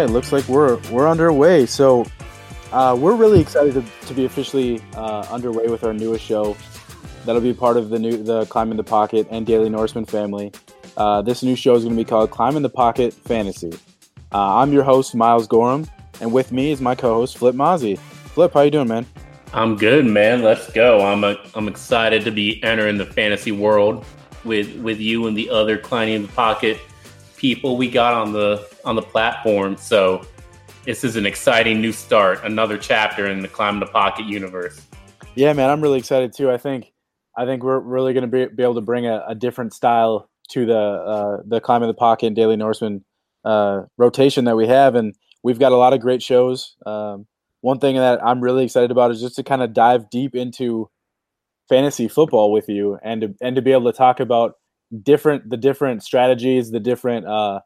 [0.00, 1.66] right, looks like we're we're underway.
[1.66, 2.06] So
[2.72, 6.56] uh, we're really excited to, to be officially uh, underway with our newest show.
[7.24, 10.52] That'll be part of the new the Climb in the Pocket and Daily Norseman family.
[10.96, 13.72] Uh, this new show is going to be called Climb in the Pocket Fantasy.
[14.32, 15.86] Uh, I'm your host Miles Gorham,
[16.20, 17.98] and with me is my co-host Flip Mozzie.
[17.98, 19.06] Flip, how you doing, man?
[19.52, 20.42] I'm good, man.
[20.42, 21.04] Let's go.
[21.04, 24.04] I'm a, I'm excited to be entering the fantasy world
[24.44, 26.78] with with you and the other climbing in the pocket
[27.40, 29.76] people we got on the on the platform.
[29.78, 30.26] So
[30.84, 34.86] this is an exciting new start, another chapter in the Climb the Pocket universe.
[35.34, 36.50] Yeah, man, I'm really excited too.
[36.50, 36.92] I think
[37.36, 40.28] I think we're really going to be, be able to bring a, a different style
[40.50, 43.04] to the uh, the Climb the Pocket and Daily Norseman
[43.44, 46.76] uh, rotation that we have, and we've got a lot of great shows.
[46.84, 47.26] Um,
[47.62, 50.90] one thing that I'm really excited about is just to kind of dive deep into
[51.70, 54.56] fantasy football with you, and to, and to be able to talk about
[55.02, 57.60] different the different strategies, the different uh,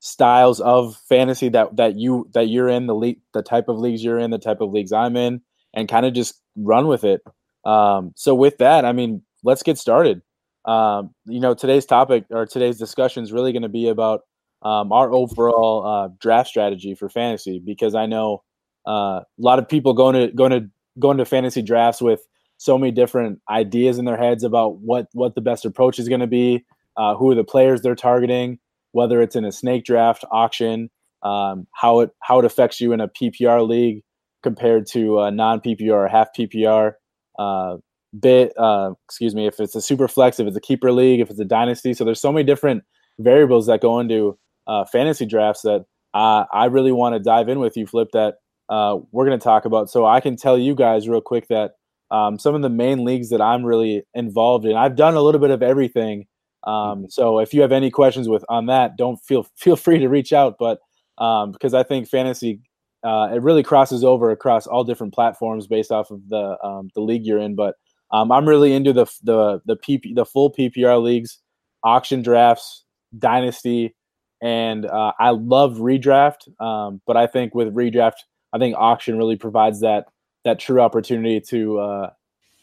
[0.00, 4.04] styles of fantasy that that you that you're in, the league, the type of leagues
[4.04, 5.40] you're in, the type of leagues I'm in,
[5.74, 7.22] and kind of just run with it.
[7.64, 10.22] Um, so with that, I mean, let's get started.
[10.64, 14.22] Um, you know, today's topic or today's discussion is really going to be about
[14.62, 18.42] um, our overall uh, draft strategy for fantasy because I know
[18.86, 20.68] uh, a lot of people going to going to
[20.98, 22.26] going to fantasy drafts with
[22.64, 26.20] so many different ideas in their heads about what what the best approach is going
[26.20, 26.64] to be,
[26.96, 28.58] uh, who are the players they're targeting,
[28.92, 30.90] whether it's in a snake draft auction,
[31.22, 34.02] um, how it how it affects you in a PPR league
[34.42, 36.92] compared to a non PPR or half PPR.
[37.38, 37.76] Uh,
[38.18, 41.30] bit uh, excuse me if it's a super flex if it's a keeper league if
[41.30, 42.84] it's a dynasty so there's so many different
[43.18, 45.84] variables that go into uh, fantasy drafts that
[46.14, 48.36] i really want to dive in with you flip that
[48.68, 51.72] uh, we're going to talk about so i can tell you guys real quick that
[52.14, 54.76] um, some of the main leagues that I'm really involved in.
[54.76, 56.26] I've done a little bit of everything.
[56.62, 57.04] Um, mm-hmm.
[57.08, 60.32] so if you have any questions with on that, don't feel feel free to reach
[60.32, 60.56] out.
[60.58, 60.78] But
[61.18, 62.60] um, because I think fantasy
[63.02, 67.00] uh, it really crosses over across all different platforms based off of the um, the
[67.00, 67.56] league you're in.
[67.56, 67.74] But
[68.12, 71.40] um, I'm really into the the the PP, the full PPR leagues,
[71.82, 72.84] auction drafts,
[73.18, 73.94] dynasty,
[74.40, 76.48] and uh, I love redraft.
[76.60, 78.22] Um, but I think with redraft,
[78.52, 80.06] I think auction really provides that
[80.44, 82.10] that true opportunity to uh,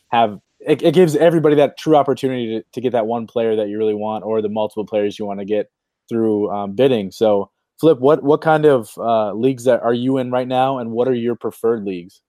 [0.09, 3.67] have it, it, gives everybody that true opportunity to, to get that one player that
[3.67, 5.71] you really want or the multiple players you want to get
[6.07, 7.11] through um, bidding.
[7.11, 7.49] So,
[7.79, 11.07] Flip, what what kind of uh, leagues that are you in right now, and what
[11.07, 12.21] are your preferred leagues?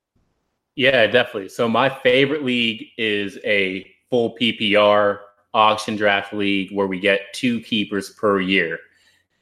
[0.74, 1.50] Yeah, definitely.
[1.50, 5.18] So my favorite league is a full PPR
[5.54, 8.78] auction draft league where we get two keepers per year.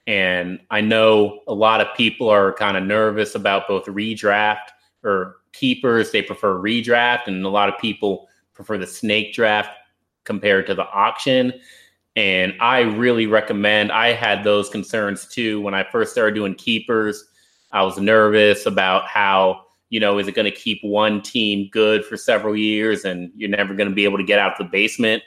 [0.06, 4.70] And I know a lot of people are kind of nervous about both redraft
[5.04, 9.70] or keepers, they prefer redraft, and a lot of people prefer the snake draft
[10.24, 11.52] compared to the auction.
[12.16, 17.24] And I really recommend, I had those concerns too when I first started doing keepers.
[17.72, 22.04] I was nervous about how, you know, is it going to keep one team good
[22.04, 24.64] for several years and you're never going to be able to get out of the
[24.64, 25.22] basement?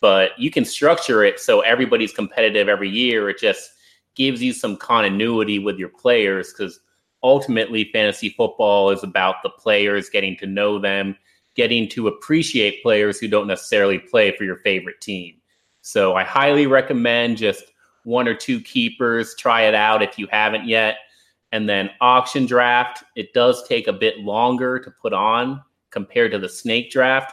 [0.00, 3.28] But you can structure it so everybody's competitive every year.
[3.28, 3.70] It just
[4.14, 6.80] gives you some continuity with your players because
[7.22, 11.16] ultimately fantasy football is about the players getting to know them
[11.54, 15.34] getting to appreciate players who don't necessarily play for your favorite team.
[15.82, 17.64] So i highly recommend just
[18.04, 19.34] one or two keepers.
[19.36, 20.98] Try it out if you haven't yet.
[21.52, 26.38] And then auction draft it does take a bit longer to put on compared to
[26.38, 27.32] the snake draft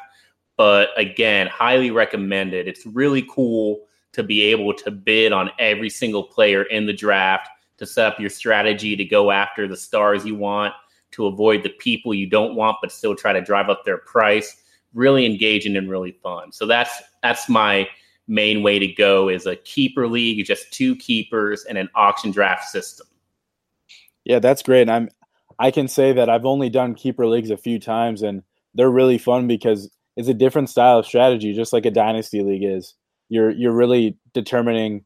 [0.58, 2.68] but again highly recommended.
[2.68, 7.48] It's really cool to be able to bid on every single player in the draft
[7.80, 10.74] to set up your strategy to go after the stars you want,
[11.12, 14.62] to avoid the people you don't want, but still try to drive up their price.
[14.94, 16.52] Really engaging and really fun.
[16.52, 17.88] So that's that's my
[18.28, 22.70] main way to go is a keeper league, just two keepers and an auction draft
[22.70, 23.08] system.
[24.24, 24.84] Yeah, that's great.
[24.84, 25.10] And I'm
[25.58, 28.44] I can say that I've only done keeper leagues a few times and
[28.74, 32.64] they're really fun because it's a different style of strategy, just like a dynasty league
[32.64, 32.96] is.
[33.30, 35.06] You're you're really determining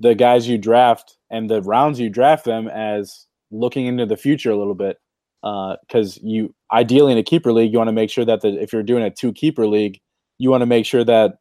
[0.00, 4.52] the guys you draft and the rounds you draft them as looking into the future
[4.52, 4.98] a little bit.
[5.42, 8.62] Because uh, you ideally in a keeper league, you want to make sure that the,
[8.62, 10.00] if you're doing a two keeper league,
[10.38, 11.38] you want to make sure that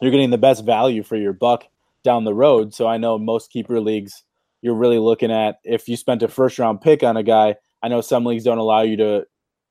[0.00, 1.64] you're getting the best value for your buck
[2.04, 2.72] down the road.
[2.72, 4.22] So I know most keeper leagues,
[4.62, 7.56] you're really looking at if you spent a first round pick on a guy.
[7.82, 9.26] I know some leagues don't allow you to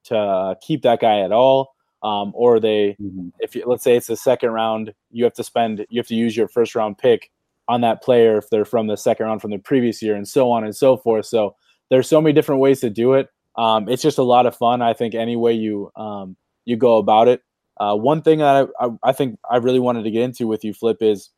[0.06, 1.76] to keep that guy at all.
[2.04, 3.30] Um, or they, mm-hmm.
[3.40, 6.16] if you, let's say it's the second round, you have to spend, you have to
[6.16, 7.32] use your first round pick
[7.68, 10.52] on that player if they're from the second round from the previous year and so
[10.52, 11.26] on and so forth.
[11.26, 11.56] So
[11.90, 13.30] there's so many different ways to do it.
[13.56, 14.82] Um, it's just a lot of fun.
[14.82, 16.36] I think any way you um,
[16.66, 17.42] you go about it.
[17.78, 20.64] Uh, one thing that I, I, I, think I really wanted to get into with
[20.64, 21.30] you, Flip, is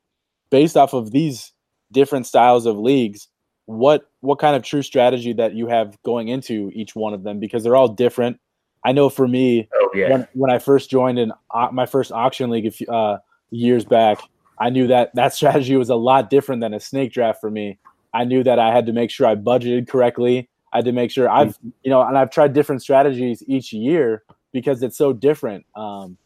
[0.51, 1.51] based off of these
[1.91, 3.27] different styles of leagues.
[3.65, 7.39] what what kind of true strategy that you have going into each one of them
[7.39, 8.39] because they're all different.
[8.83, 10.11] I know for me, oh, yeah.
[10.11, 13.17] when, when I first joined in uh, my first auction league a few, uh,
[13.49, 14.19] years back,
[14.59, 17.79] I knew that that strategy was a lot different than a snake draft for me.
[18.13, 20.49] I knew that I had to make sure I budgeted correctly.
[20.73, 24.23] I had to make sure I've, you know, and I've tried different strategies each year
[24.51, 25.65] because it's so different.
[25.75, 26.17] Um,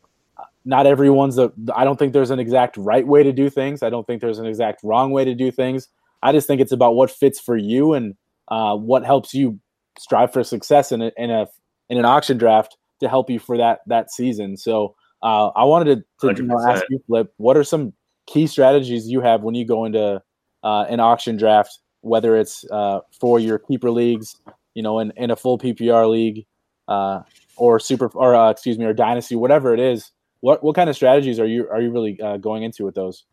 [0.64, 3.84] not everyone's a, I don't think there's an exact right way to do things.
[3.84, 5.88] I don't think there's an exact wrong way to do things.
[6.24, 8.16] I just think it's about what fits for you and
[8.48, 9.60] uh, what helps you
[9.98, 11.48] strive for success in a, in a
[11.90, 14.56] in an auction draft to help you for that that season.
[14.56, 17.94] So uh, I wanted to, to you know, ask you, Flip, what are some
[18.32, 20.22] key strategies you have when you go into
[20.64, 24.36] uh, an auction draft, whether it's uh, for your keeper leagues,
[24.74, 26.46] you know, in, in a full PPR league,
[26.88, 27.22] uh,
[27.56, 30.12] or super, or uh, excuse me, or dynasty, whatever it is.
[30.40, 33.26] What what kind of strategies are you are you really uh, going into with those?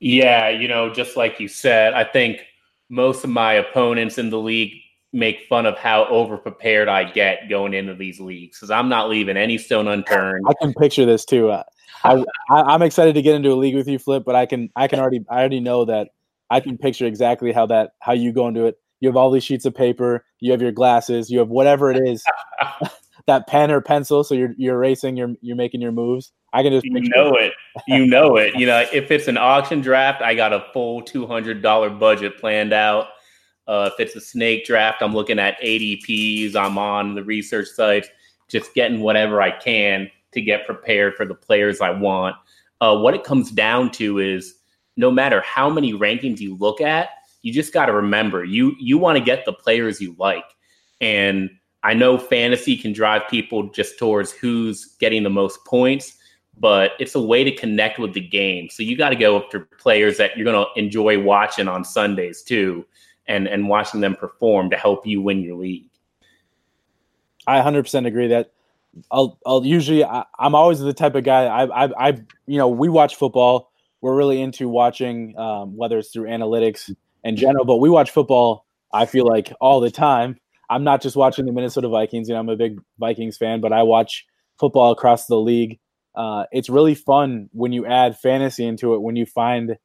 [0.00, 2.40] Yeah, you know, just like you said, I think
[2.88, 4.72] most of my opponents in the league
[5.12, 9.36] make fun of how overprepared I get going into these leagues because I'm not leaving
[9.36, 10.44] any stone unturned.
[10.48, 11.50] I can picture this too.
[11.50, 11.62] Uh,
[12.04, 14.70] I, I, am excited to get into a league with you, Flip, but I can
[14.76, 16.08] I can already I already know that
[16.50, 18.78] I can picture exactly how that how you go into it.
[19.00, 22.06] You have all these sheets of paper, you have your glasses, you have whatever it
[22.06, 22.24] is,
[23.26, 24.24] that pen or pencil.
[24.24, 26.32] So you're you're racing, you're you're making your moves.
[26.52, 27.52] I can just you know it.
[27.88, 28.54] You know it.
[28.54, 32.38] You know, if it's an auction draft, I got a full two hundred dollar budget
[32.38, 33.08] planned out.
[33.66, 36.56] Uh, if it's a snake draft, I'm looking at ADPs.
[36.56, 38.08] I'm on the research sites,
[38.48, 42.36] just getting whatever I can to get prepared for the players I want.
[42.80, 44.54] Uh, what it comes down to is
[44.96, 47.10] no matter how many rankings you look at,
[47.42, 50.44] you just got to remember you you want to get the players you like.
[51.00, 51.50] And
[51.82, 56.16] I know fantasy can drive people just towards who's getting the most points
[56.58, 58.68] but it's a way to connect with the game.
[58.70, 62.42] So you got to go after players that you're going to enjoy watching on Sundays
[62.42, 62.84] too,
[63.26, 65.88] and and watching them perform to help you win your league.
[67.46, 68.52] I 100% agree that
[69.10, 72.08] I'll I'll usually I, am always the type of guy I, I I
[72.46, 73.70] you know we watch football.
[74.00, 76.92] We're really into watching um, whether it's through analytics
[77.22, 78.66] in general, but we watch football.
[78.92, 80.38] I feel like all the time.
[80.68, 82.28] I'm not just watching the Minnesota Vikings.
[82.28, 84.26] You know, I'm a big Vikings fan, but I watch
[84.58, 85.78] football across the league
[86.14, 89.76] uh, it's really fun when you add fantasy into it when you find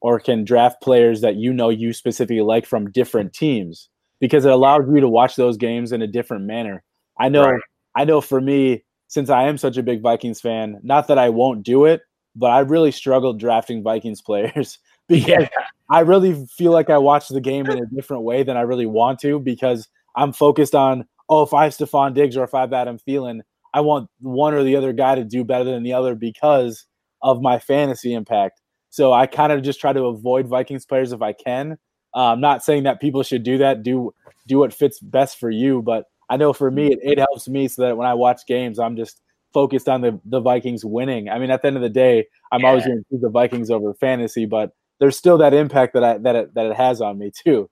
[0.00, 3.88] or can draft players that you know you specifically like from different teams
[4.18, 6.82] because it allows you to watch those games in a different manner.
[7.18, 7.60] I know right.
[7.94, 11.30] I know for me since I am such a big Vikings fan, not that I
[11.30, 12.02] won't do it,
[12.36, 14.78] but I really struggled drafting Vikings players
[15.08, 15.48] because yeah.
[15.90, 18.86] I really feel like I watch the game in a different way than I really
[18.86, 22.60] want to because I'm focused on oh if I have Stefon Diggs or if I
[22.60, 23.40] have Adam Thielen,
[23.74, 26.86] I want one or the other guy to do better than the other because
[27.22, 28.60] of my fantasy impact.
[28.90, 31.78] So I kind of just try to avoid Vikings players if I can.
[32.14, 33.82] Uh, I'm not saying that people should do that.
[33.82, 34.12] Do
[34.46, 36.92] do what fits best for you, but I know for me mm.
[36.92, 39.20] it, it helps me so that when I watch games, I'm just
[39.52, 41.28] focused on the the Vikings winning.
[41.28, 42.68] I mean, at the end of the day, I'm yeah.
[42.68, 46.18] always going to choose the Vikings over fantasy, but there's still that impact that I
[46.18, 47.68] that it, that it has on me too.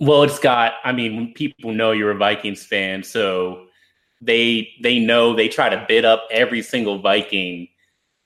[0.00, 0.74] Well, it's got.
[0.84, 3.66] I mean, people know you're a Vikings fan, so
[4.20, 7.68] they they know they try to bid up every single Viking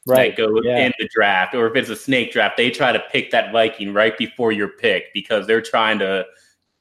[0.07, 0.37] right.
[0.37, 0.87] that goes yeah.
[0.87, 3.93] in the draft, or if it's a snake draft, they try to pick that Viking
[3.93, 6.25] right before your pick because they're trying to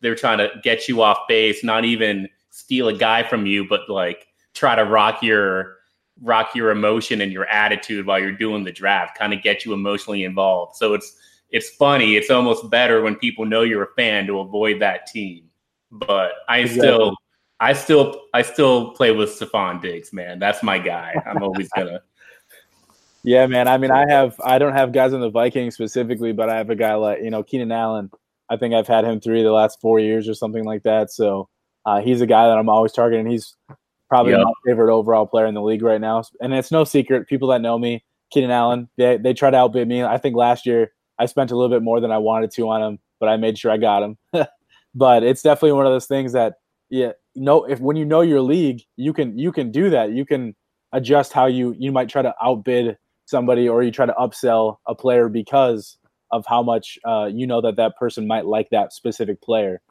[0.02, 3.90] they're trying to get you off base, not even steal a guy from you, but
[3.90, 5.76] like try to rock your
[6.22, 9.74] rock your emotion and your attitude while you're doing the draft, kind of get you
[9.74, 10.78] emotionally involved.
[10.78, 11.18] So it's
[11.52, 12.16] it's funny.
[12.16, 15.50] It's almost better when people know you're a fan to avoid that team.
[15.92, 16.88] But I exactly.
[16.88, 17.16] still
[17.60, 20.40] I still I still play with Stefon Diggs, man.
[20.40, 21.14] That's my guy.
[21.26, 22.02] I'm always gonna.
[23.24, 23.68] yeah, man.
[23.68, 26.70] I mean, I have I don't have guys in the Vikings specifically, but I have
[26.70, 28.10] a guy like you know Keenan Allen.
[28.50, 31.12] I think I've had him three of the last four years or something like that.
[31.12, 31.50] So
[31.86, 33.28] uh, he's a guy that I'm always targeting.
[33.28, 33.56] He's
[34.10, 34.42] probably yep.
[34.44, 37.28] my favorite overall player in the league right now, and it's no secret.
[37.28, 40.04] People that know me, Keenan Allen, they they try to outbid me.
[40.04, 42.82] I think last year I spent a little bit more than I wanted to on
[42.82, 44.18] him, but I made sure I got him.
[44.96, 46.56] but it's definitely one of those things that
[46.90, 50.12] yeah, know if when you know your league, you can you can do that.
[50.12, 50.56] You can
[50.92, 54.96] adjust how you you might try to outbid somebody or you try to upsell a
[54.96, 55.98] player because
[56.32, 59.82] of how much uh, you know that that person might like that specific player.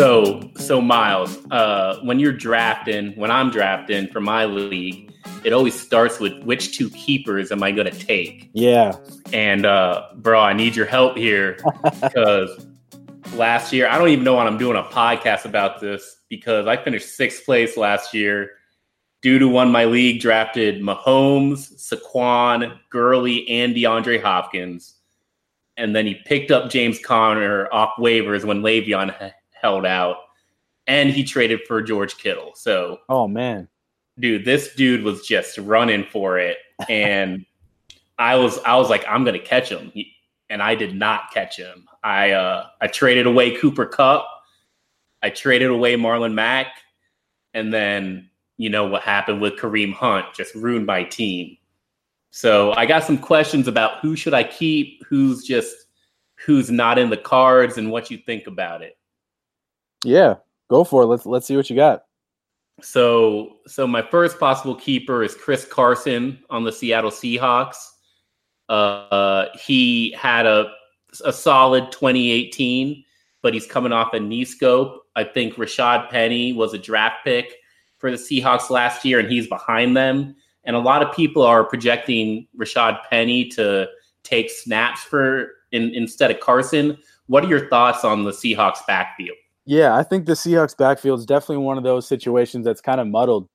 [0.00, 5.12] So, so Miles, uh, when you're drafting, when I'm drafting for my league,
[5.44, 8.48] it always starts with which two keepers am I going to take?
[8.54, 8.96] Yeah.
[9.34, 11.58] And uh, bro, I need your help here
[12.00, 12.66] because
[13.34, 16.82] last year I don't even know when I'm doing a podcast about this because I
[16.82, 18.52] finished sixth place last year,
[19.20, 24.94] Dude who won my league drafted Mahomes, Saquon, Gurley, and DeAndre Hopkins.
[25.76, 29.14] And then he picked up James Conner off waivers when Le'Veon
[29.60, 30.16] held out.
[30.86, 32.52] And he traded for George Kittle.
[32.54, 33.68] So, oh man,
[34.18, 36.58] dude, this dude was just running for it.
[36.88, 37.44] And
[38.18, 39.92] I was, I was like, I'm gonna catch him,
[40.48, 41.86] and I did not catch him.
[42.02, 44.26] I, uh, I traded away Cooper Kupp,
[45.22, 46.68] I traded away Marlon Mack,
[47.52, 51.56] and then you know what happened with Kareem Hunt just ruined my team.
[52.30, 55.74] So I got some questions about who should I keep, who's just
[56.46, 58.96] who's not in the cards, and what you think about it.
[60.04, 60.36] Yeah,
[60.68, 61.06] go for it.
[61.06, 62.04] Let's let's see what you got.
[62.82, 67.76] So so my first possible keeper is Chris Carson on the Seattle Seahawks.
[68.68, 70.72] Uh, he had a
[71.24, 73.04] a solid 2018,
[73.42, 75.06] but he's coming off a knee scope.
[75.16, 77.56] I think Rashad Penny was a draft pick
[77.98, 80.36] for the Seahawks last year, and he's behind them.
[80.64, 83.88] And a lot of people are projecting Rashad Penny to
[84.22, 86.96] take snaps for in, instead of Carson.
[87.26, 89.36] What are your thoughts on the Seahawks backfield?
[89.70, 93.06] Yeah, I think the Seahawks backfield is definitely one of those situations that's kind of
[93.06, 93.46] muddled.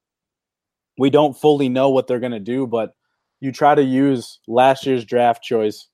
[0.98, 2.92] We don't fully know what they're going to do, but
[3.42, 5.90] you try to use last year's draft choice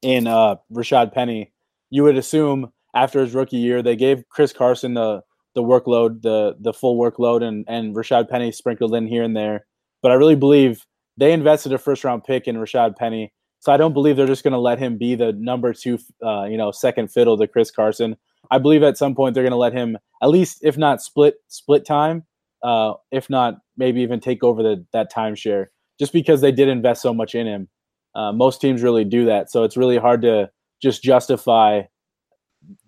[0.00, 1.52] in uh, Rashad Penny.
[1.90, 5.20] You would assume after his rookie year, they gave Chris Carson the
[5.54, 9.66] the workload, the the full workload, and and Rashad Penny sprinkled in here and there.
[10.00, 10.86] But I really believe
[11.18, 14.42] they invested a first round pick in Rashad Penny, so I don't believe they're just
[14.42, 17.70] going to let him be the number two, uh, you know, second fiddle to Chris
[17.70, 18.16] Carson.
[18.50, 21.36] I believe at some point they're going to let him at least, if not split
[21.48, 22.24] split time,
[22.62, 25.66] uh, if not maybe even take over the that timeshare,
[25.98, 27.68] just because they did invest so much in him.
[28.14, 30.50] Uh, most teams really do that, so it's really hard to
[30.82, 31.82] just justify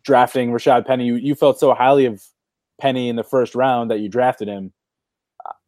[0.03, 1.05] drafting Rashad Penny.
[1.05, 2.23] You, you felt so highly of
[2.81, 4.73] Penny in the first round that you drafted him,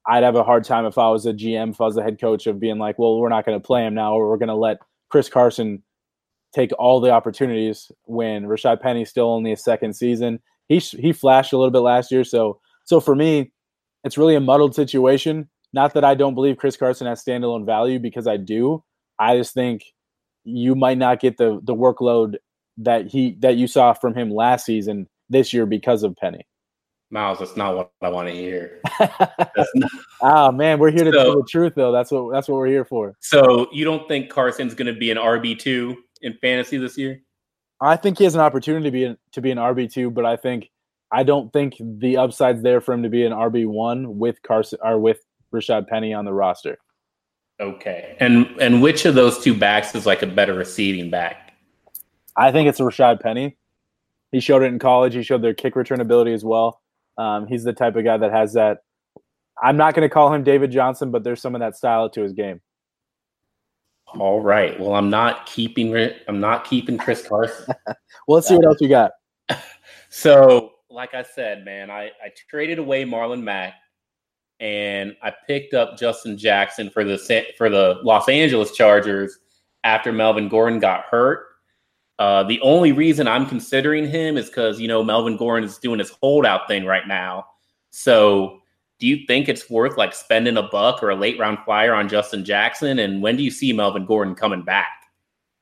[0.07, 2.21] I'd have a hard time if I was a GM, if I was the head
[2.21, 4.49] coach, of being like, well, we're not going to play him now, or we're going
[4.49, 4.79] to let
[5.11, 5.83] Chris Carson
[6.55, 10.41] take all the opportunities when Rashad Penny's still only a second season.
[10.69, 13.53] He he flashed a little bit last year, so so for me,
[14.05, 15.49] it's really a muddled situation.
[15.73, 18.85] Not that I don't believe Chris Carson has standalone value because I do.
[19.19, 19.85] I just think
[20.45, 22.37] you might not get the the workload
[22.79, 26.47] that he that you saw from him last season this year because of Penny.
[27.11, 28.81] Miles, that's not what I want to hear.
[30.23, 31.93] oh man, we're here to so, tell the truth though.
[31.93, 33.15] That's what that's what we're here for.
[33.21, 37.21] So you don't think Carson's going to be an RB two in fantasy this year?
[37.81, 40.25] I think he has an opportunity to be an, to be an RB two, but
[40.25, 40.71] I think
[41.11, 44.79] I don't think the upside's there for him to be an RB one with Carson
[44.83, 45.21] or with
[45.52, 46.79] Rashad Penny on the roster.
[47.61, 51.52] Okay, and and which of those two backs is like a better receiving back?
[52.37, 53.57] I think it's Rashad Penny.
[54.31, 55.14] He showed it in college.
[55.14, 56.81] He showed their kick return ability as well.
[57.19, 58.79] Um, he's the type of guy that has that.
[59.62, 62.23] I'm not going to call him David Johnson, but there's some of that style to
[62.23, 62.61] his game.
[64.19, 64.78] All right.
[64.78, 65.97] Well, I'm not keeping.
[66.28, 67.75] I'm not keeping Chris Carson.
[67.87, 67.97] well,
[68.37, 69.12] let's see what else we got.
[70.14, 73.73] So, like I said, man, I, I traded away Marlon Mack,
[74.61, 77.16] and I picked up Justin Jackson for the
[77.57, 79.38] for the Los Angeles Chargers
[79.85, 81.47] after Melvin Gordon got hurt.
[82.19, 85.99] Uh, the only reason I'm considering him is because you know Melvin Gordon is doing
[85.99, 87.47] his holdout thing right now.
[87.90, 88.61] So,
[89.03, 92.09] do you think it's worth like spending a buck or a late round flyer on
[92.09, 93.01] Justin Jackson?
[93.01, 94.87] And when do you see Melvin Gordon coming back?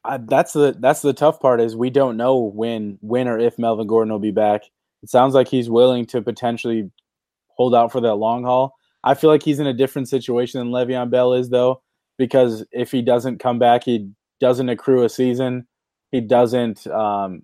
[0.04, 3.58] Uh, that's the that's the tough part is we don't know when when or if
[3.58, 4.64] Melvin Gordon will be back.
[5.02, 6.90] It sounds like he's willing to potentially
[7.48, 8.74] hold out for that long haul.
[9.04, 11.80] I feel like he's in a different situation than Le'Veon Bell is though,
[12.18, 15.66] because if he doesn't come back, he doesn't accrue a season
[16.10, 16.86] he doesn't.
[16.86, 17.42] Um,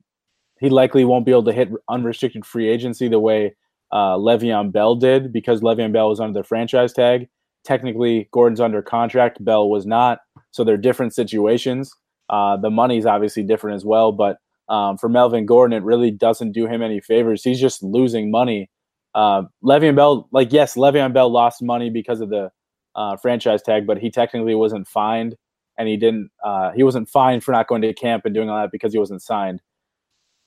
[0.59, 3.55] he likely won't be able to hit unrestricted free agency the way
[3.97, 7.29] uh, Le'Veon Bell did because Le'Veon Bell was under the franchise tag.
[7.65, 9.43] Technically, Gordon's under contract.
[9.43, 10.19] Bell was not.
[10.51, 11.91] So they're different situations.
[12.29, 14.13] Uh, the money's obviously different as well.
[14.13, 14.37] But
[14.69, 17.43] um, for Melvin Gordon, it really doesn't do him any favors.
[17.43, 18.69] He's just losing money.
[19.15, 22.51] Uh, Le'Veon Bell, like, yes, Le'Veon Bell lost money because of the
[22.95, 25.37] uh, franchise tag, but he technically wasn't fined
[25.79, 28.61] and he didn't uh, he wasn't fined for not going to camp and doing all
[28.61, 29.63] that because he wasn't signed.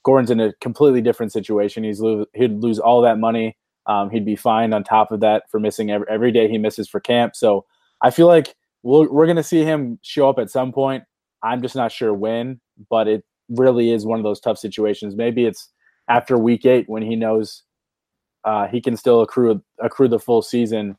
[0.04, 1.84] Gordon's in a completely different situation.
[1.84, 3.58] He's lo- he'd lose all that money.
[3.86, 6.88] Um, he'd be fined on top of that for missing every, every day he misses
[6.88, 7.36] for camp.
[7.36, 7.66] So
[8.02, 11.04] I feel like we we are going to see him show up at some point.
[11.44, 15.16] I'm just not sure when, but it really is one of those tough situations.
[15.16, 15.70] Maybe it's
[16.08, 17.64] after week eight when he knows
[18.46, 20.98] uh, he can still accrue accrue the full season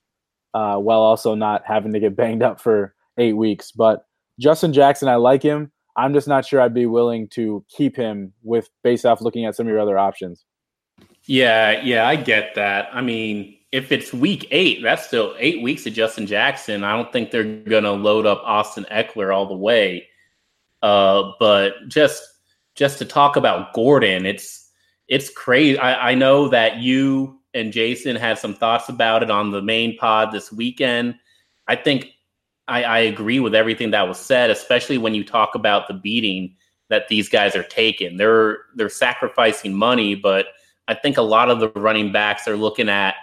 [0.55, 3.73] uh, while also not having to get banged up for eight weeks.
[3.73, 4.05] But
[4.39, 5.73] Justin Jackson, I like him.
[6.01, 9.55] I'm just not sure I'd be willing to keep him with based off looking at
[9.55, 10.45] some of your other options.
[11.25, 12.89] Yeah, yeah, I get that.
[12.93, 16.83] I mean, if it's week eight, that's still eight weeks of Justin Jackson.
[16.85, 20.09] I don't think they're gonna load up Austin Ekeler all the way.
[20.83, 22.23] Uh, but just
[22.75, 24.71] just to talk about Gordon, it's
[25.09, 25.79] it's crazy.
[25.79, 29.97] I, I know that you and Jason had some thoughts about it on the main
[29.99, 31.17] pod this weekend.
[31.69, 32.13] I think
[32.71, 36.55] I, I agree with everything that was said, especially when you talk about the beating
[36.89, 38.17] that these guys are taking.
[38.17, 40.47] They're they're sacrificing money, but
[40.89, 43.15] I think a lot of the running backs are looking at,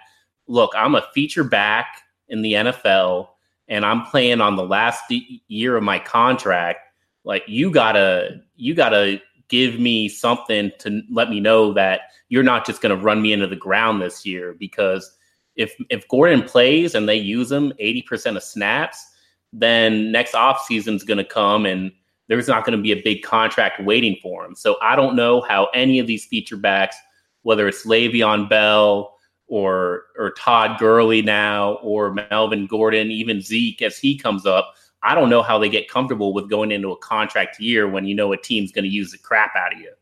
[0.47, 3.29] look, I'm a feature back in the NFL
[3.67, 6.79] and I'm playing on the last year of my contract.
[7.23, 12.65] Like you gotta you gotta give me something to let me know that you're not
[12.65, 15.17] just gonna run me into the ground this year because
[15.55, 19.05] if if Gordon plays and they use him 80% of snaps,
[19.53, 21.91] then next offseason is going to come and
[22.27, 24.55] there's not going to be a big contract waiting for him.
[24.55, 26.97] So I don't know how any of these feature backs,
[27.43, 29.13] whether it's Le'Veon Bell
[29.47, 34.73] or or Todd Gurley now or Melvin Gordon, even Zeke as he comes up,
[35.03, 38.13] I don't know how they get comfortable with going into a contract year when you
[38.13, 39.93] know a team's going to use the crap out of you.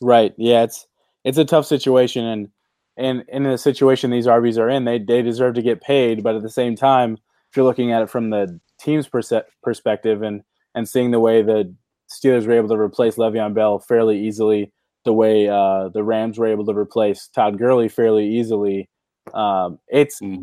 [0.00, 0.32] Right.
[0.38, 0.86] Yeah, it's
[1.24, 2.48] it's a tough situation and
[2.96, 6.36] and in the situation these RBs are in, they they deserve to get paid, but
[6.36, 7.18] at the same time,
[7.50, 10.42] if you're looking at it from the team's perse- perspective and
[10.74, 11.74] and seeing the way the
[12.10, 14.72] Steelers were able to replace Le'Veon Bell fairly easily,
[15.04, 18.88] the way uh, the Rams were able to replace Todd Gurley fairly easily,
[19.32, 20.42] um, it's mm-hmm.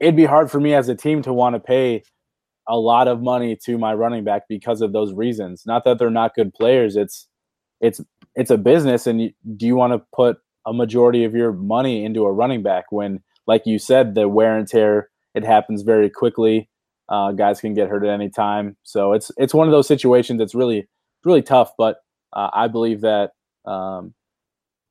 [0.00, 2.02] it'd be hard for me as a team to want to pay
[2.68, 5.62] a lot of money to my running back because of those reasons.
[5.64, 6.96] Not that they're not good players.
[6.96, 7.28] It's
[7.80, 8.00] it's
[8.34, 12.04] it's a business, and you, do you want to put a majority of your money
[12.04, 16.10] into a running back when, like you said, the wear and tear it happens very
[16.10, 16.68] quickly.
[17.08, 20.38] Uh, guys can get hurt at any time, so it's it's one of those situations
[20.38, 20.86] that's really
[21.24, 21.72] really tough.
[21.76, 23.32] But uh, I believe that
[23.64, 24.14] um,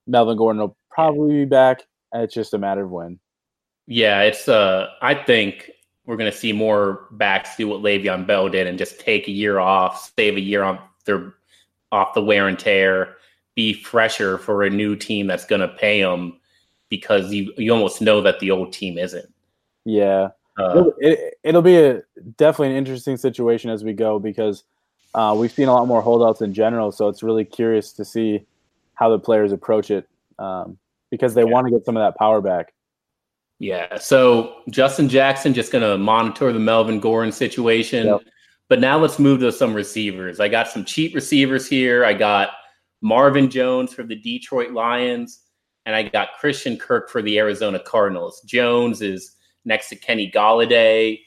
[0.08, 1.84] Melvin Gordon will probably be back.
[2.14, 3.20] It's just a matter of when.
[3.86, 4.48] Yeah, it's.
[4.48, 5.72] Uh, I think
[6.06, 9.32] we're going to see more backs do what Le'Veon Bell did and just take a
[9.32, 11.36] year off, save a year on their
[11.92, 13.16] off the wear and tear,
[13.56, 16.40] be fresher for a new team that's going to pay them
[16.90, 19.32] because you you almost know that the old team isn't.
[19.86, 22.02] Yeah, uh, it, will be a
[22.38, 24.64] definitely an interesting situation as we go because
[25.14, 26.92] uh, we've seen a lot more holdouts in general.
[26.92, 28.46] So it's really curious to see
[28.96, 30.08] how the players approach it
[30.40, 30.78] um,
[31.12, 31.52] because they yeah.
[31.52, 32.74] want to get some of that power back.
[33.60, 33.98] Yeah.
[33.98, 38.08] So Justin Jackson just going to monitor the Melvin Gordon situation.
[38.08, 38.22] Yep.
[38.70, 40.40] But now let's move to some receivers.
[40.40, 42.04] I got some cheap receivers here.
[42.04, 42.50] I got
[43.02, 45.44] Marvin Jones for the Detroit Lions,
[45.86, 48.42] and I got Christian Kirk for the Arizona Cardinals.
[48.42, 49.37] Jones is
[49.68, 51.20] next to Kenny Golladay.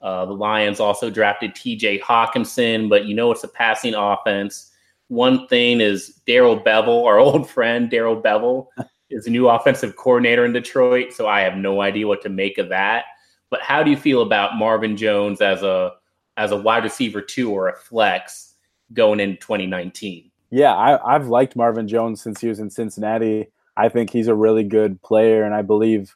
[0.00, 4.70] Uh, the Lions also drafted TJ Hockenson, but you know it's a passing offense.
[5.08, 8.68] One thing is Darrell Bevell, our old friend Darrell Bevell,
[9.10, 12.58] is a new offensive coordinator in Detroit, so I have no idea what to make
[12.58, 13.06] of that.
[13.50, 15.92] But how do you feel about Marvin Jones as a
[16.36, 18.54] as a wide receiver two or a flex
[18.92, 20.30] going in 2019?
[20.50, 23.48] Yeah, I, I've liked Marvin Jones since he was in Cincinnati.
[23.76, 26.14] I think he's a really good player, and I believe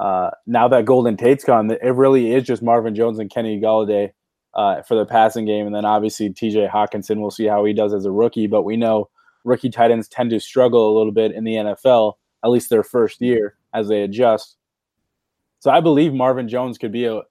[0.00, 4.12] uh, now that Golden Tate's gone, it really is just Marvin Jones and Kenny Golladay
[4.54, 6.68] uh, for the passing game, and then obviously T.J.
[6.68, 7.20] Hockenson.
[7.20, 9.08] We'll see how he does as a rookie, but we know
[9.44, 12.82] rookie tight ends tend to struggle a little bit in the NFL, at least their
[12.82, 14.56] first year as they adjust.
[15.60, 17.22] So I believe Marvin Jones could be a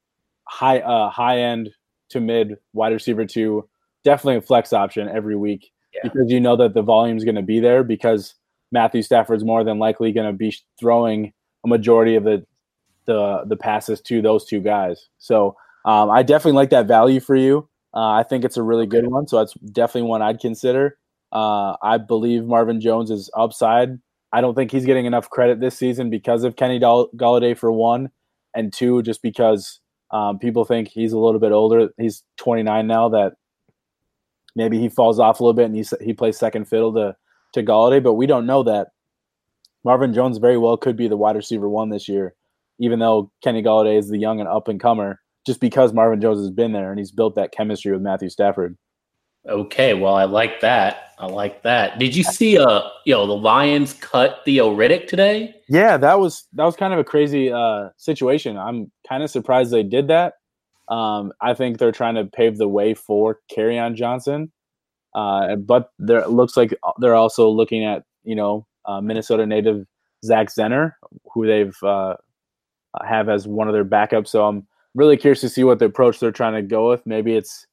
[0.46, 1.70] high uh, high end
[2.10, 3.68] to mid wide receiver two,
[4.04, 6.02] definitely a flex option every week yeah.
[6.04, 8.36] because you know that the volume is going to be there because
[8.72, 11.34] Matthew Stafford's more than likely going to be throwing
[11.66, 12.46] a majority of the
[13.08, 15.08] the the passes to those two guys.
[15.18, 17.68] So um, I definitely like that value for you.
[17.94, 19.28] Uh, I think it's a really good one.
[19.28, 20.98] So that's definitely one I'd consider.
[21.32, 23.98] Uh, I believe Marvin Jones is upside.
[24.32, 28.12] I don't think he's getting enough credit this season because of Kenny Golladay for one,
[28.54, 29.80] and two, just because
[30.12, 31.90] um, people think he's a little bit older.
[31.98, 33.10] He's 29 now.
[33.10, 33.34] That
[34.56, 37.16] maybe he falls off a little bit and he he plays second fiddle to
[37.54, 38.90] to Golladay, but we don't know that.
[39.84, 42.36] Marvin Jones very well could be the wide receiver one this year,
[42.80, 46.40] even though Kenny Golladay is the young and up and comer, just because Marvin Jones
[46.40, 48.78] has been there and he's built that chemistry with Matthew Stafford.
[49.48, 51.14] Okay, well, I like that.
[51.20, 51.98] I like that.
[52.00, 55.56] Did you see uh you know the Lions cut Theo Riddick today?
[55.70, 58.58] Yeah, that was that was kind of a crazy uh situation.
[58.58, 60.34] I'm kind of surprised they did that.
[60.90, 64.52] Um, I think they're trying to pave the way for Kerryon Johnson.
[65.16, 69.86] Uh, but there looks like they're also looking at you know uh, Minnesota native
[70.24, 70.94] Zach Zenner,
[71.34, 72.16] who they've uh,
[73.06, 74.30] have as one of their backups.
[74.30, 77.06] So I'm really curious to see what the approach they're trying to go with.
[77.06, 77.68] Maybe it's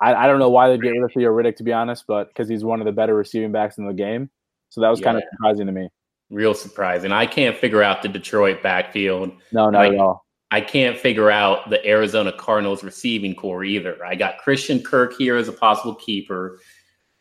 [0.00, 2.28] I, I don't know why they get rid of Theo Riddick to be honest, but
[2.28, 4.30] because he's one of the better receiving backs in the game.
[4.70, 5.06] So that was yeah.
[5.06, 5.88] kind of surprising to me.
[6.30, 7.12] Real surprising.
[7.12, 9.32] I can't figure out the Detroit backfield.
[9.52, 10.24] No, not I, at all.
[10.52, 14.04] I can't figure out the Arizona Cardinals receiving corps either.
[14.04, 16.60] I got Christian Kirk here as a possible keeper.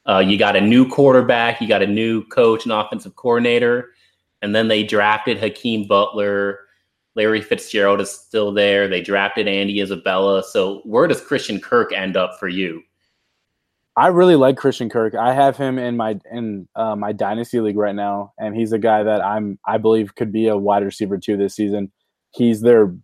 [0.08, 3.92] Uh, you got a new quarterback, you got a new coach and offensive coordinator,
[4.42, 6.60] and then they drafted Hakeem Butler.
[7.20, 8.88] Larry Fitzgerald is still there.
[8.88, 10.42] They drafted Andy Isabella.
[10.42, 12.82] So where does Christian Kirk end up for you?
[13.98, 15.16] I really like Christian Kirk.
[15.16, 18.80] I have him in my in uh, my dynasty league right now, and he's a
[18.80, 21.92] guy that I'm I believe could be a wide receiver two this season.
[22.32, 22.96] He's their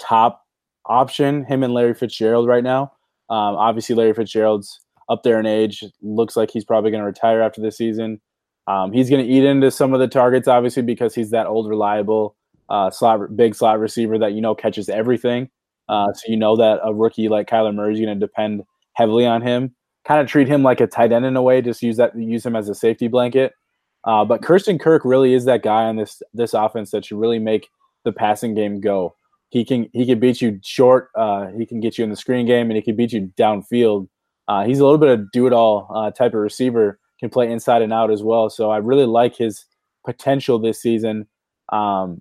[0.00, 0.42] top
[0.86, 1.44] option.
[1.44, 2.90] Him and Larry Fitzgerald right now.
[3.30, 5.84] Um, obviously, Larry Fitzgerald's up there in age.
[6.02, 8.20] Looks like he's probably going to retire after this season.
[8.66, 11.68] Um, he's going to eat into some of the targets, obviously, because he's that old,
[11.68, 12.34] reliable
[12.68, 15.48] uh, slot, big slot receiver that you know catches everything.
[15.88, 18.62] Uh, so you know that a rookie like Kyler Murray is going to depend
[18.94, 19.74] heavily on him.
[20.04, 21.60] Kind of treat him like a tight end in a way.
[21.62, 23.52] Just use that, use him as a safety blanket.
[24.04, 27.38] Uh, but Christian Kirk really is that guy on this this offense that should really
[27.38, 27.68] make
[28.04, 29.14] the passing game go.
[29.48, 31.08] He can he can beat you short.
[31.14, 34.08] Uh, he can get you in the screen game, and he can beat you downfield.
[34.46, 36.98] Uh, he's a little bit of do it all uh, type of receiver.
[37.20, 38.50] Can play inside and out as well.
[38.50, 39.64] So I really like his
[40.04, 41.26] potential this season.
[41.70, 42.20] Um,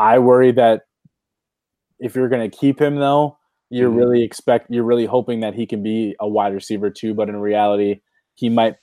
[0.00, 0.82] I worry that
[1.98, 3.36] if you're going to keep him though,
[3.68, 3.98] you're mm-hmm.
[3.98, 7.14] really expect you're really hoping that he can be a wide receiver two.
[7.14, 8.00] But in reality,
[8.34, 8.76] he might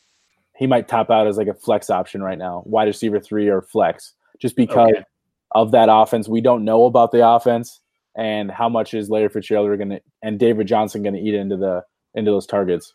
[0.56, 3.64] he might top out as like a flex option right now, wide receiver three or
[3.64, 5.04] flex, just because okay.
[5.52, 6.30] of that offense.
[6.30, 7.82] We don't know about the offense
[8.16, 11.58] and how much is Larry Fitzgerald going to and David Johnson going to eat into
[11.58, 12.94] the into those targets.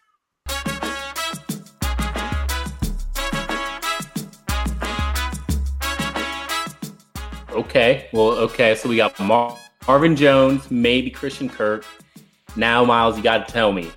[7.62, 8.08] Okay.
[8.12, 8.74] Well, okay.
[8.74, 11.84] So we got Mar- Marvin Jones, maybe Christian Kirk.
[12.56, 13.88] Now, Miles, you got to tell me,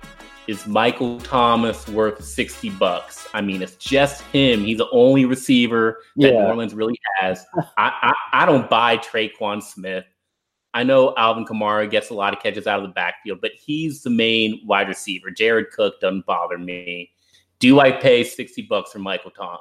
[0.46, 3.26] is Michael Thomas worth 60 bucks?
[3.34, 4.60] I mean, it's just him.
[4.60, 6.38] He's the only receiver that yeah.
[6.38, 7.44] New Orleans really has.
[7.76, 10.04] I, I, I don't buy Tre'Quan Smith.
[10.72, 14.00] I know Alvin Kamara gets a lot of catches out of the backfield, but he's
[14.00, 15.32] the main wide receiver.
[15.32, 17.10] Jared Cook doesn't bother me.
[17.58, 19.60] Do I pay 60 bucks for Michael Thomas?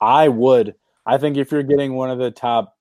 [0.00, 0.74] I would.
[1.06, 2.74] I think if you're getting one of the top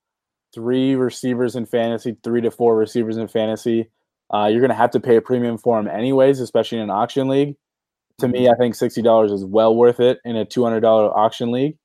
[0.54, 3.90] three receivers in fantasy, three to four receivers in fantasy,
[4.34, 6.90] uh, you're going to have to pay a premium for him anyways, especially in an
[6.90, 7.56] auction league.
[8.20, 10.84] To me, I think $60 is well worth it in a $200
[11.16, 11.78] auction league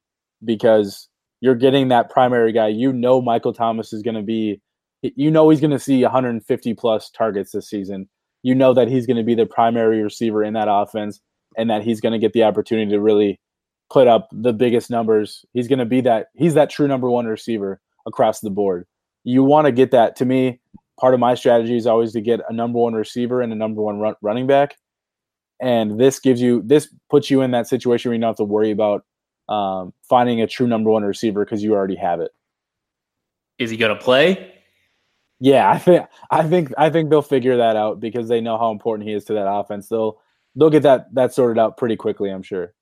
[0.45, 1.09] because
[1.41, 2.69] you're getting that primary guy.
[2.69, 4.61] You know, Michael Thomas is going to be
[5.03, 8.09] you know he's going to see 150 plus targets this season.
[8.43, 11.21] You know that he's going to be the primary receiver in that offense
[11.57, 13.41] and that he's going to get the opportunity to really
[13.91, 15.45] put up the biggest numbers.
[15.53, 18.87] He's going to be that he's that true number 1 receiver across the board.
[19.25, 20.61] You want to get that to me
[20.99, 23.81] part of my strategy is always to get a number 1 receiver and a number
[23.81, 24.77] 1 run, running back.
[25.61, 28.45] And this gives you this puts you in that situation where you don't have to
[28.45, 29.05] worry about
[29.49, 32.31] um, finding a true number 1 receiver because you already have it.
[33.59, 34.55] Is he going to play?
[35.41, 38.71] Yeah, I think I think I think they'll figure that out because they know how
[38.71, 39.89] important he is to that offense.
[39.89, 40.21] They'll
[40.55, 42.75] they'll get that that sorted out pretty quickly, I'm sure.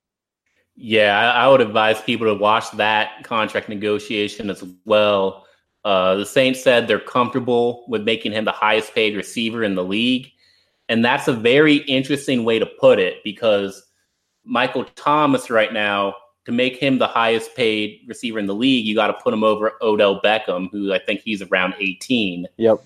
[0.77, 5.47] Yeah, I, I would advise people to watch that contract negotiation as well.
[5.85, 9.85] Uh, the Saints said they're comfortable with making him the highest paid receiver in the
[9.85, 10.31] league.
[10.89, 13.85] And that's a very interesting way to put it because
[14.45, 18.95] Michael Thomas right now to make him the highest paid receiver in the league, you
[18.95, 22.47] got to put him over Odell Beckham, who I think he's around 18.
[22.57, 22.81] Yep.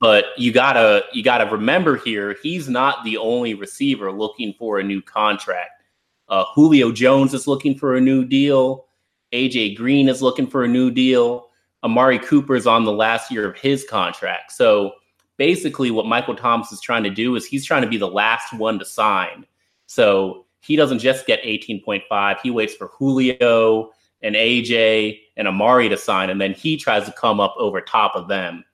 [0.00, 4.82] But you gotta you gotta remember here, he's not the only receiver looking for a
[4.82, 5.82] new contract.
[6.28, 8.86] Uh, Julio Jones is looking for a new deal.
[9.32, 11.48] AJ Green is looking for a new deal.
[11.82, 14.52] Amari Cooper is on the last year of his contract.
[14.52, 14.92] So
[15.36, 18.52] basically, what Michael Thomas is trying to do is he's trying to be the last
[18.54, 19.44] one to sign.
[19.86, 22.40] So he doesn't just get 18.5.
[22.42, 23.90] He waits for Julio
[24.22, 28.16] and AJ and Amari to sign, and then he tries to come up over top
[28.16, 28.64] of them.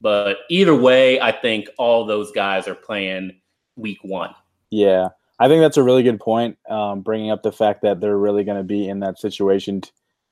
[0.00, 3.40] But either way, I think all those guys are playing
[3.76, 4.34] week one.
[4.70, 6.58] Yeah, I think that's a really good point.
[6.68, 9.82] Um, bringing up the fact that they're really going to be in that situation.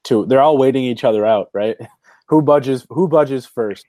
[0.05, 1.77] To they're all waiting each other out, right?
[2.29, 2.87] who budges?
[2.91, 3.87] Who budges first?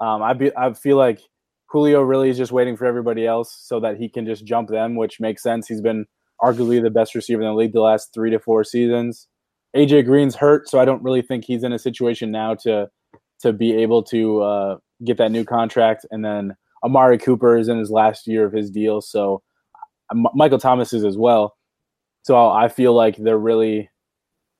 [0.00, 1.20] Um, I be, I feel like
[1.66, 4.96] Julio really is just waiting for everybody else so that he can just jump them,
[4.96, 5.66] which makes sense.
[5.66, 6.06] He's been
[6.40, 9.26] arguably the best receiver in the league the last three to four seasons.
[9.74, 12.88] AJ Green's hurt, so I don't really think he's in a situation now to
[13.40, 16.06] to be able to uh, get that new contract.
[16.10, 19.42] And then Amari Cooper is in his last year of his deal, so
[20.10, 21.56] M- Michael Thomas is as well.
[22.22, 23.88] So I feel like they're really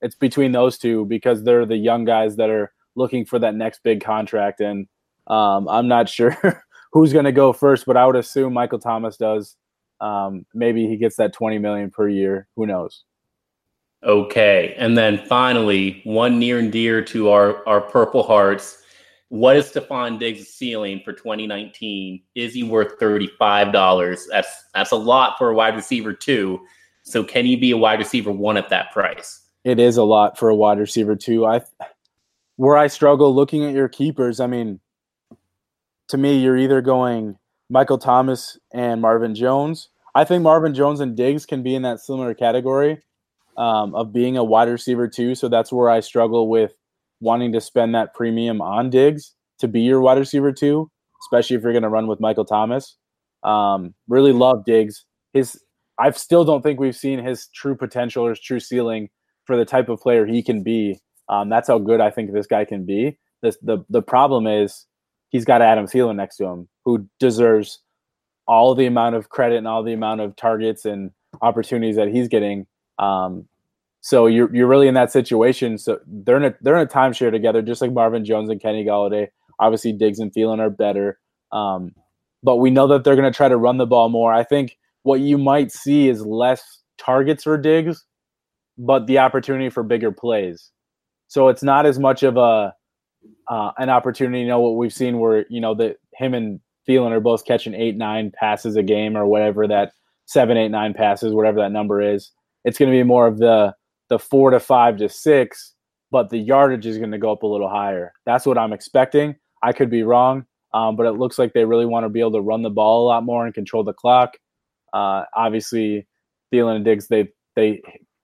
[0.02, 3.82] it's between those two because they're the young guys that are looking for that next
[3.82, 4.86] big contract, and
[5.26, 9.16] um, I'm not sure who's going to go first, but I would assume Michael Thomas
[9.16, 9.56] does
[10.00, 12.48] um, maybe he gets that 20 million per year.
[12.56, 13.04] Who knows?
[14.02, 14.74] Okay.
[14.76, 18.82] And then finally, one near and dear to our, our purple hearts.
[19.28, 22.22] What is Stefon Diggs' ceiling for 2019?
[22.34, 24.20] Is he worth $35?
[24.30, 26.60] That's that's a lot for a wide receiver two.
[27.02, 29.42] So can he be a wide receiver one at that price?
[29.64, 31.44] It is a lot for a wide receiver two.
[31.44, 31.62] I
[32.56, 34.80] where I struggle looking at your keepers, I mean,
[36.08, 37.36] to me, you're either going
[37.68, 39.88] Michael Thomas and Marvin Jones.
[40.14, 43.02] I think Marvin Jones and Diggs can be in that similar category
[43.56, 45.34] um, of being a wide receiver two.
[45.34, 46.72] So that's where I struggle with
[47.20, 50.90] wanting to spend that premium on Diggs to be your wide receiver two,
[51.24, 52.96] especially if you're going to run with Michael Thomas.
[53.42, 55.04] Um, really love Diggs.
[55.32, 55.60] His
[55.98, 59.08] I still don't think we've seen his true potential or his true ceiling
[59.44, 61.00] for the type of player he can be.
[61.28, 63.18] Um, that's how good I think this guy can be.
[63.42, 64.86] This, the the problem is
[65.30, 67.80] he's got Adam Thielen next to him, who deserves
[68.46, 71.10] all the amount of credit and all the amount of targets and
[71.42, 72.66] opportunities that he's getting.
[72.98, 73.48] Um,
[74.06, 75.78] so you're you're really in that situation.
[75.78, 78.84] So they're in a they're in a timeshare together, just like Marvin Jones and Kenny
[78.84, 79.26] Golladay.
[79.58, 81.18] Obviously, Diggs and Thielen are better,
[81.50, 81.90] um,
[82.40, 84.32] but we know that they're going to try to run the ball more.
[84.32, 86.62] I think what you might see is less
[86.98, 88.04] targets for Diggs,
[88.78, 90.70] but the opportunity for bigger plays.
[91.26, 92.72] So it's not as much of a
[93.48, 94.42] uh, an opportunity.
[94.42, 97.74] You know what we've seen where you know that him and Thielen are both catching
[97.74, 99.90] eight nine passes a game or whatever that
[100.26, 102.30] seven eight nine passes, whatever that number is.
[102.64, 103.74] It's going to be more of the
[104.08, 105.74] the four to five to six,
[106.10, 108.12] but the yardage is going to go up a little higher.
[108.24, 109.36] That's what I'm expecting.
[109.62, 112.32] I could be wrong, um, but it looks like they really want to be able
[112.32, 114.36] to run the ball a lot more and control the clock.
[114.92, 116.06] Uh, obviously,
[116.52, 117.80] Thielen and Diggs they they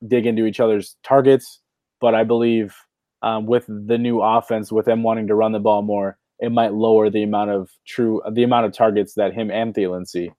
[0.07, 1.61] dig into each other's targets,
[2.01, 2.75] but I believe
[3.23, 6.75] um, with the new offense, with them wanting to run the ball more, it might
[6.75, 10.31] lower the amount of true the amount of targets that him and Thielen see.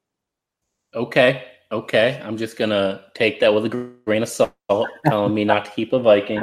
[0.94, 1.44] Okay,
[1.74, 2.22] okay.
[2.24, 3.70] I'm just gonna take that with a
[4.06, 4.54] grain of salt,
[5.06, 6.42] telling me not to keep a Viking.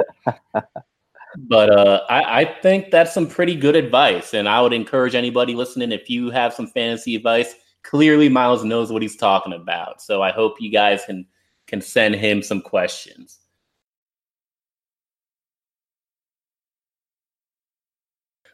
[1.37, 5.55] But uh, I, I think that's some pretty good advice, and I would encourage anybody
[5.55, 7.55] listening if you have some fantasy advice.
[7.83, 11.25] Clearly, Miles knows what he's talking about, so I hope you guys can
[11.67, 13.39] can send him some questions.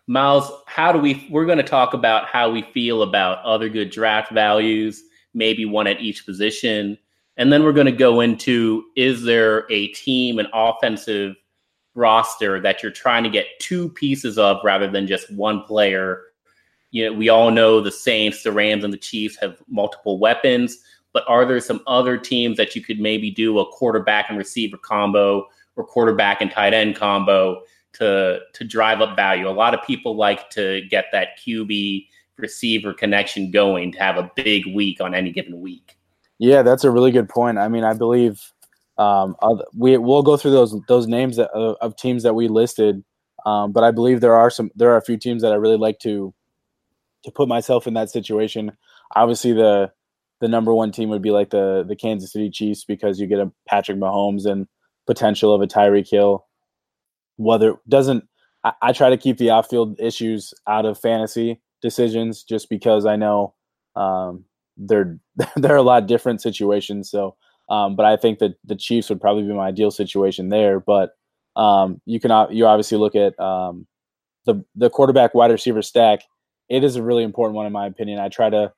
[0.06, 1.28] Miles, how do we?
[1.30, 5.04] We're going to talk about how we feel about other good draft values,
[5.38, 6.98] maybe one at each position.
[7.38, 11.36] And then we're going to go into is there a team, an offensive
[11.96, 16.24] roster that you're trying to get two pieces of rather than just one player?
[16.92, 20.80] You know, we all know the Saints, the Rams, and the Chiefs have multiple weapons,
[21.14, 24.78] but are there some other teams that you could maybe do a quarterback and receiver
[24.78, 25.46] combo
[25.76, 27.62] or quarterback and tight end combo
[27.94, 29.48] to to drive up value.
[29.48, 34.32] A lot of people like to get that QB receiver connection going to have a
[34.36, 35.98] big week on any given week.
[36.40, 37.58] Yeah, that's a really good point.
[37.58, 38.54] I mean, I believe
[38.98, 39.36] um,
[39.76, 43.04] we we'll go through those those names that, of, of teams that we listed,
[43.46, 45.78] um, but I believe there are some there are a few teams that I really
[45.78, 46.34] like to
[47.24, 48.72] to put myself in that situation.
[49.16, 49.92] Obviously, the
[50.40, 53.40] the number one team would be like the the Kansas City Chiefs because you get
[53.40, 54.68] a Patrick Mahomes and
[55.08, 56.48] potential of a Tyreek Hill
[57.38, 58.28] whether doesn't
[58.64, 63.16] I, I try to keep the outfield issues out of fantasy decisions just because I
[63.16, 63.54] know
[63.96, 64.46] um,
[64.78, 65.20] they're
[65.56, 67.10] they're a lot of different situations.
[67.10, 67.36] So,
[67.70, 70.80] um, but I think that the Chiefs would probably be my ideal situation there.
[70.80, 71.12] But
[71.56, 73.88] um, you can you obviously look at um,
[74.46, 76.22] the the quarterback wide receiver stack.
[76.70, 78.20] It is a really important one in my opinion.
[78.20, 78.74] I try to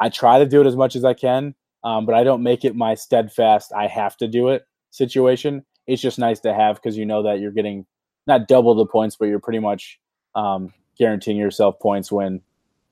[0.00, 2.64] I try to do it as much as I can, um, but I don't make
[2.64, 3.72] it my steadfast.
[3.76, 7.40] I have to do it situation it's just nice to have because you know that
[7.40, 7.84] you're getting
[8.26, 9.98] not double the points, but you're pretty much
[10.36, 12.40] um, guaranteeing yourself points when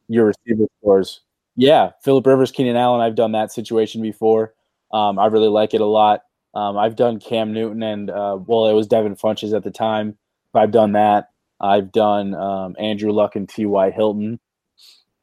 [0.09, 1.21] your receiver scores.
[1.57, 3.01] Yeah, Philip Rivers, Keenan Allen.
[3.01, 4.55] I've done that situation before.
[4.93, 6.23] Um, I really like it a lot.
[6.55, 10.17] Um, I've done Cam Newton and uh, well, it was Devin Funchess at the time.
[10.55, 11.31] I've done that.
[11.61, 13.91] I've done um, Andrew Luck and T.Y.
[13.91, 14.41] Hilton,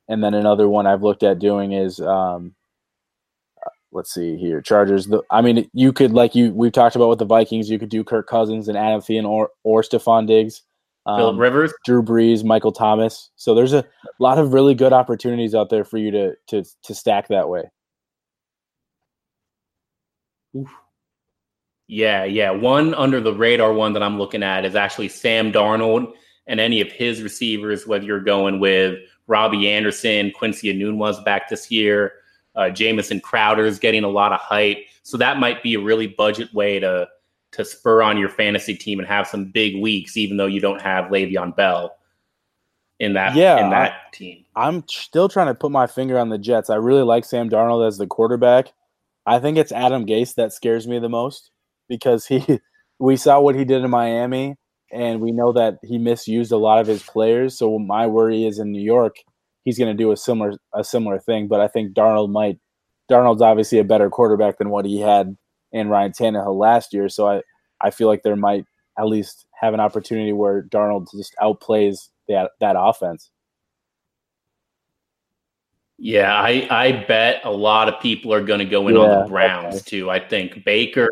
[0.08, 2.54] and then another one I've looked at doing is um,
[3.92, 4.62] let's see here.
[4.62, 5.08] Chargers.
[5.08, 7.70] The, I mean, you could like you we've talked about with the Vikings.
[7.70, 10.64] You could do Kirk Cousins and Adam Thielen or or Stefon Diggs,
[11.06, 13.30] um, Philip Rivers, Drew Brees, Michael Thomas.
[13.36, 13.86] So there's a
[14.20, 17.64] lot of really good opportunities out there for you to to to stack that way.
[20.56, 20.70] Oof.
[21.88, 22.52] Yeah, yeah.
[22.52, 26.14] One under the radar one that I'm looking at is actually Sam Darnold
[26.48, 31.70] and any of his receivers, whether you're going with Robbie Anderson, Quincy Enunwa's back this
[31.70, 32.14] year,
[32.56, 36.08] uh, Jamison Crowder is getting a lot of hype, so that might be a really
[36.08, 37.08] budget way to
[37.54, 40.82] to spur on your fantasy team and have some big weeks, even though you don't
[40.82, 41.96] have Le'Veon Bell
[43.00, 44.46] in that yeah, in that I, team.
[44.56, 46.70] I'm still trying to put my finger on the Jets.
[46.70, 48.74] I really like Sam Darnold as the quarterback.
[49.26, 51.52] I think it's Adam Gase that scares me the most
[51.88, 52.60] because he
[53.00, 54.56] we saw what he did in Miami,
[54.92, 57.58] and we know that he misused a lot of his players.
[57.58, 59.18] So my worry is in New York,
[59.64, 61.48] he's going to do a similar a similar thing.
[61.48, 62.58] But I think Darnold might.
[63.12, 65.36] Darnold's obviously a better quarterback than what he had
[65.74, 67.10] in Ryan Tannehill last year.
[67.10, 67.42] So I
[67.82, 68.66] I feel like there might
[68.98, 73.32] at least have an opportunity where Darnold just outplays that that offense.
[76.00, 79.24] Yeah, I, I bet a lot of people are going to go in yeah, on
[79.24, 79.84] the Browns okay.
[79.86, 80.10] too.
[80.10, 81.10] I think Baker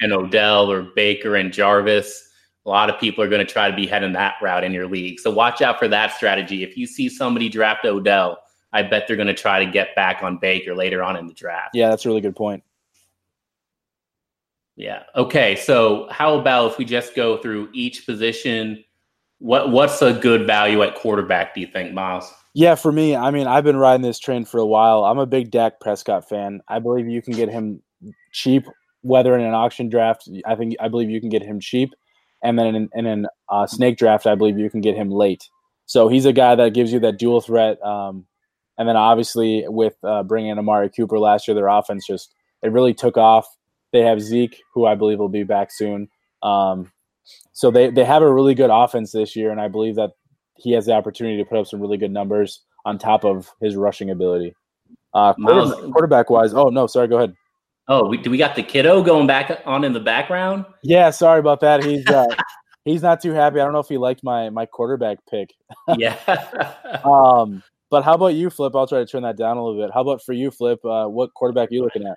[0.00, 2.28] and Odell or Baker and Jarvis.
[2.64, 4.86] A lot of people are going to try to be heading that route in your
[4.86, 5.18] league.
[5.18, 6.62] So watch out for that strategy.
[6.62, 8.38] If you see somebody draft Odell,
[8.72, 11.34] I bet they're going to try to get back on Baker later on in the
[11.34, 11.70] draft.
[11.74, 12.62] Yeah, that's a really good point.
[14.82, 15.04] Yeah.
[15.14, 15.54] Okay.
[15.54, 18.82] So how about if we just go through each position?
[19.38, 21.54] What what's a good value at quarterback?
[21.54, 22.32] Do you think, Miles?
[22.54, 25.04] Yeah, for me, I mean, I've been riding this train for a while.
[25.04, 26.60] I'm a big Dak Prescott fan.
[26.66, 27.80] I believe you can get him
[28.32, 28.66] cheap,
[29.02, 30.28] whether in an auction draft.
[30.46, 31.94] I think I believe you can get him cheap,
[32.42, 35.48] and then in, in an uh, snake draft, I believe you can get him late.
[35.86, 37.80] So he's a guy that gives you that dual threat.
[37.82, 38.26] Um,
[38.78, 42.72] and then obviously with uh, bringing in Amari Cooper last year, their offense just it
[42.72, 43.46] really took off.
[43.92, 46.08] They have Zeke, who I believe will be back soon.
[46.42, 46.90] Um,
[47.52, 50.12] so they, they have a really good offense this year, and I believe that
[50.56, 53.76] he has the opportunity to put up some really good numbers on top of his
[53.76, 54.54] rushing ability.
[55.14, 57.34] Uh, quarterback wise, oh no, sorry, go ahead.
[57.88, 60.64] Oh, we, do we got the kiddo going back on in the background?
[60.82, 61.84] Yeah, sorry about that.
[61.84, 62.26] He's uh,
[62.84, 63.60] he's not too happy.
[63.60, 65.52] I don't know if he liked my my quarterback pick.
[65.98, 66.16] yeah.
[67.04, 68.74] um, but how about you, Flip?
[68.74, 69.92] I'll try to turn that down a little bit.
[69.92, 70.82] How about for you, Flip?
[70.84, 72.16] Uh, what quarterback are you looking at?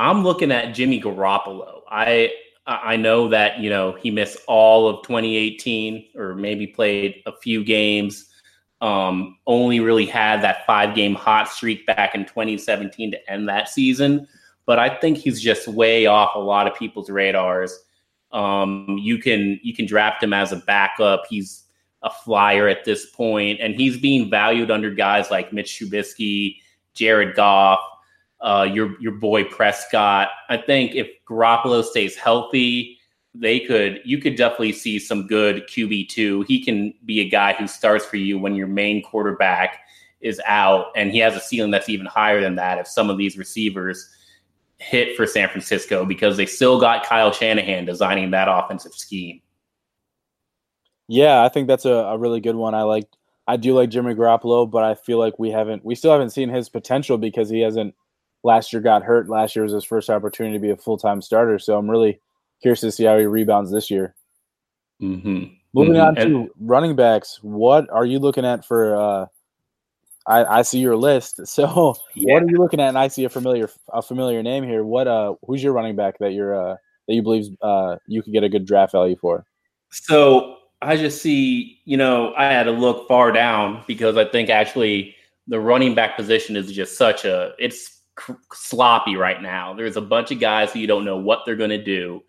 [0.00, 1.82] I'm looking at Jimmy Garoppolo.
[1.90, 2.32] I
[2.66, 7.62] I know that you know he missed all of 2018, or maybe played a few
[7.62, 8.26] games.
[8.80, 13.68] Um, only really had that five game hot streak back in 2017 to end that
[13.68, 14.26] season.
[14.64, 17.78] But I think he's just way off a lot of people's radars.
[18.32, 21.24] Um, you can you can draft him as a backup.
[21.28, 21.64] He's
[22.02, 26.56] a flyer at this point, and he's being valued under guys like Mitch Trubisky,
[26.94, 27.80] Jared Goff,
[28.40, 30.28] uh, your your boy Prescott.
[30.48, 32.98] I think if Garoppolo stays healthy,
[33.34, 36.42] they could you could definitely see some good QB two.
[36.42, 39.80] He can be a guy who starts for you when your main quarterback
[40.20, 43.18] is out, and he has a ceiling that's even higher than that if some of
[43.18, 44.08] these receivers
[44.78, 49.42] hit for San Francisco because they still got Kyle Shanahan designing that offensive scheme.
[51.06, 52.74] Yeah, I think that's a, a really good one.
[52.74, 53.06] I like
[53.46, 56.48] I do like Jimmy Garoppolo, but I feel like we haven't we still haven't seen
[56.48, 57.94] his potential because he hasn't
[58.42, 59.28] last year got hurt.
[59.28, 61.58] Last year was his first opportunity to be a full time starter.
[61.58, 62.20] So I'm really
[62.62, 64.14] curious to see how he rebounds this year.
[65.02, 65.54] Mm-hmm.
[65.72, 66.00] Moving mm-hmm.
[66.00, 68.96] on to and, running backs, what are you looking at for?
[68.96, 69.26] Uh,
[70.26, 71.40] I, I see your list.
[71.46, 72.34] So yeah.
[72.34, 72.88] what are you looking at?
[72.88, 74.84] And I see a familiar a familiar name here.
[74.84, 76.76] What uh, who's your running back that you're uh,
[77.08, 79.46] that you believe uh, you could get a good draft value for?
[79.90, 84.48] So I just see, you know, I had to look far down because I think
[84.48, 85.14] actually
[85.48, 87.99] the running back position is just such a it's
[88.52, 89.74] sloppy right now.
[89.74, 92.22] There's a bunch of guys who you don't know what they're going to do.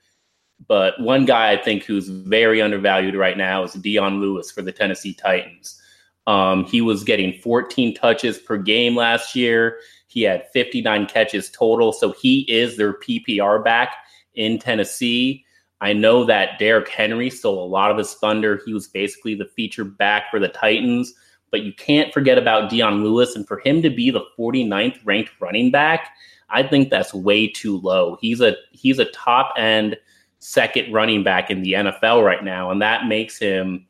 [0.67, 4.71] But one guy I think who's very undervalued right now is Dion Lewis for the
[4.71, 5.81] Tennessee Titans.
[6.27, 9.79] Um, he was getting 14 touches per game last year.
[10.07, 11.91] He had 59 catches total.
[11.91, 13.95] So he is their PPR back
[14.35, 15.45] in Tennessee.
[15.79, 18.61] I know that Derrick Henry stole a lot of his thunder.
[18.65, 21.13] He was basically the feature back for the Titans
[21.51, 23.35] but you can't forget about Dion Lewis.
[23.35, 26.09] And for him to be the 49th ranked running back,
[26.49, 28.17] I think that's way too low.
[28.19, 29.97] He's a he's a top end
[30.39, 33.85] second running back in the NFL right now, and that makes him,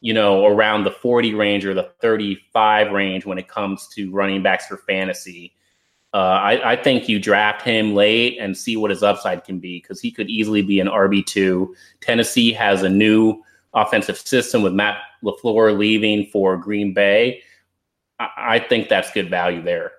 [0.00, 4.42] you know, around the 40 range or the 35 range when it comes to running
[4.42, 5.54] backs for fantasy.
[6.12, 9.80] Uh, I, I, think you draft him late and see what his upside can be
[9.80, 11.74] because he could easily be an RB two.
[12.02, 13.42] Tennessee has a new
[13.74, 17.42] offensive system with Matt LaFleur leaving for Green Bay,
[18.18, 19.92] I, I think that's good value there.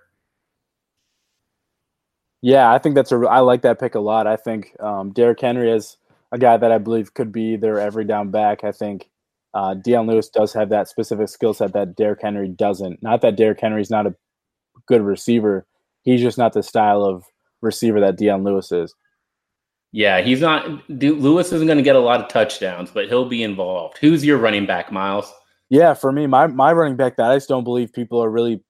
[2.41, 3.18] Yeah, I think that's a.
[3.18, 4.28] I like that pick a lot.
[4.28, 5.97] I think um, Derrick Henry is
[6.32, 8.64] a guy that I believe could be their every down back.
[8.64, 9.10] I think
[9.56, 13.02] uh, Dion Lewis does have that specific skill set that Derrick Henry doesn't.
[13.02, 14.14] Not that Derrick Henry's not a
[14.86, 15.66] good receiver.
[16.04, 17.24] He's just not the style of
[17.62, 18.93] receiver that Dion Lewis is.
[19.96, 20.68] Yeah, he's not.
[20.89, 23.98] Lewis isn't going to get a lot of touchdowns, but he'll be involved.
[24.00, 25.34] Who's your running back, Miles?
[25.70, 28.62] Yeah, for me, my my running back that I just don't believe people are really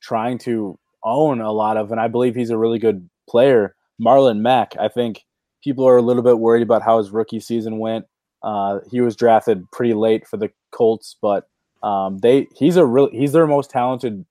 [0.00, 3.76] trying to own a lot of, and I believe he's a really good player.
[4.00, 4.74] Marlon Mack.
[4.80, 5.26] I think
[5.62, 8.06] people are a little bit worried about how his rookie season went.
[8.42, 11.50] Uh, he was drafted pretty late for the Colts, but
[11.82, 14.24] um, they he's a real he's their most talented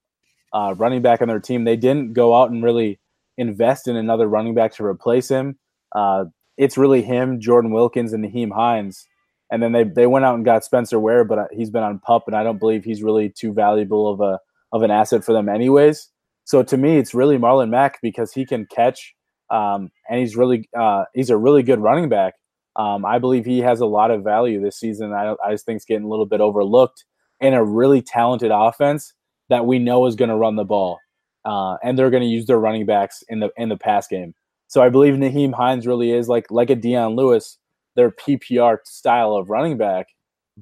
[0.54, 1.66] uh, running back on their team.
[1.66, 3.00] They didn't go out and really
[3.38, 5.60] invest in another running back to replace him.
[5.94, 6.26] Uh,
[6.58, 9.08] it's really him, Jordan Wilkins, and Nyheim Hines.
[9.52, 12.00] And then they, they went out and got Spencer Ware, but uh, he's been on
[12.00, 14.40] pup, and I don't believe he's really too valuable of a
[14.72, 16.08] of an asset for them, anyways.
[16.46, 19.16] So to me, it's really Marlon Mack because he can catch,
[19.50, 22.36] um, and he's really uh, he's a really good running back.
[22.76, 25.14] Um, I believe he has a lot of value this season.
[25.14, 27.06] I, I just think it's getting a little bit overlooked
[27.40, 29.14] in a really talented offense
[29.50, 31.00] that we know is going to run the ball,
[31.46, 34.34] uh, and they're going to use their running backs in the in the pass game.
[34.70, 37.58] So I believe Nyheim Hines really is like like a Dion Lewis,
[37.96, 40.08] their PPR style of running back,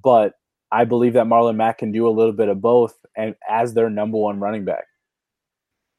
[0.01, 0.33] but
[0.71, 3.89] I believe that Marlon Mack can do a little bit of both, and as their
[3.89, 4.85] number one running back.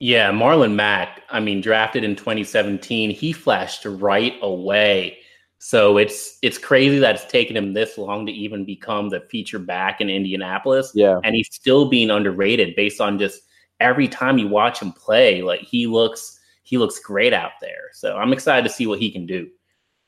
[0.01, 1.23] Yeah, Marlon Mack.
[1.29, 5.19] I mean, drafted in 2017, he flashed right away.
[5.59, 9.59] So it's it's crazy that it's taken him this long to even become the feature
[9.59, 10.93] back in Indianapolis.
[10.95, 13.43] Yeah, and he's still being underrated based on just
[13.81, 15.43] every time you watch him play.
[15.43, 16.38] Like he looks
[16.69, 17.89] he looks great out there.
[17.95, 19.49] So I'm excited to see what he can do.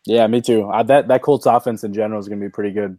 [0.05, 0.69] Yeah, me too.
[0.69, 2.99] Uh, that that Colts offense in general is going to be pretty good.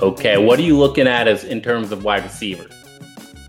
[0.00, 2.72] Okay, what are you looking at as in terms of wide receivers?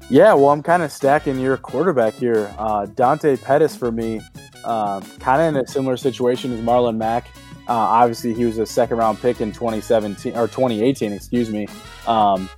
[0.10, 2.54] Yeah, well, I'm kind of stacking your quarterback here.
[2.58, 4.22] Uh, Dante Pettis for me,
[4.64, 7.28] uh, kind of in a similar situation as Marlon Mack.
[7.68, 11.68] Uh, obviously, he was a second round pick in 2017 or 2018, excuse me.
[12.08, 12.50] Um,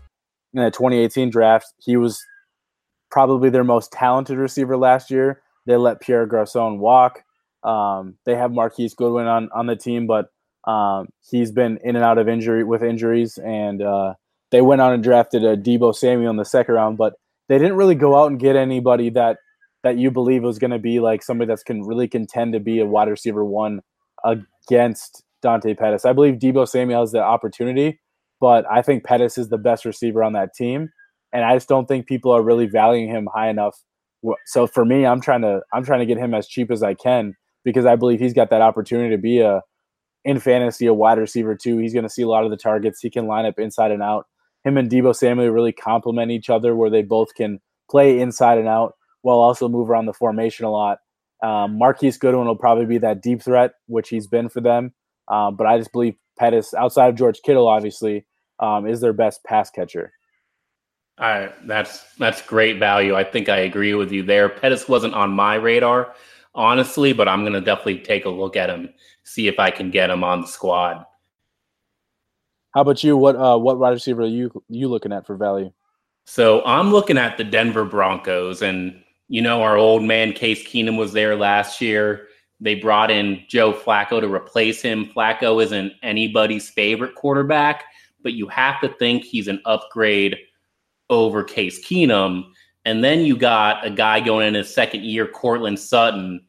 [0.54, 2.24] in the 2018 draft, he was
[3.10, 5.42] probably their most talented receiver last year.
[5.66, 7.24] They let Pierre Garcon walk.
[7.64, 10.30] Um, they have Marquise Goodwin on on the team, but
[10.70, 14.16] um, he's been in and out of injury with injuries, and uh,
[14.52, 17.14] they went on and drafted a Deebo Samuel in the second round, but
[17.48, 19.38] they didn't really go out and get anybody that
[19.84, 22.80] that you believe was going to be like somebody that's can really contend to be
[22.80, 23.82] a wide receiver one
[24.24, 26.06] against Dante Pettis.
[26.06, 28.00] I believe Deebo Samuel has the opportunity,
[28.42, 30.90] but I think Pettis is the best receiver on that team,
[31.32, 33.78] and I just don't think people are really valuing him high enough.
[34.48, 36.96] So for me, I'm trying to I'm trying to get him as cheap as I
[36.96, 39.62] can because I believe he's got that opportunity to be a
[40.26, 41.78] in fantasy a wide receiver too.
[41.78, 43.00] He's going to see a lot of the targets.
[43.02, 44.26] He can line up inside and out.
[44.64, 48.68] Him and Deebo Samuel really complement each other, where they both can play inside and
[48.68, 51.00] out while also move around the formation a lot.
[51.44, 54.94] Um, Marquise Goodwin will probably be that deep threat, which he's been for them.
[55.28, 58.26] Um, but I just believe Pettis, outside of George Kittle, obviously,
[58.62, 60.14] um, is their best pass catcher.
[61.20, 63.16] All right, that's that's great value.
[63.16, 64.50] I think I agree with you there.
[64.50, 66.14] Pettis wasn't on my radar,
[66.56, 68.90] honestly, but I'm going to definitely take a look at him
[69.24, 71.06] see if I can get him on the squad.
[72.74, 73.18] How about you?
[73.18, 75.72] What uh, what wide receiver are you you looking at for value?
[76.26, 80.98] So I'm looking at the Denver Broncos, and you know our old man Case Keenum
[80.98, 82.28] was there last year.
[82.62, 85.08] They brought in Joe Flacco to replace him.
[85.08, 87.86] Flacco isn't anybody's favorite quarterback,
[88.24, 90.38] but you have to think he's an upgrade
[91.10, 92.46] over Case Keenum.
[92.86, 96.42] And then you got a guy going in his second year, Courtland Sutton,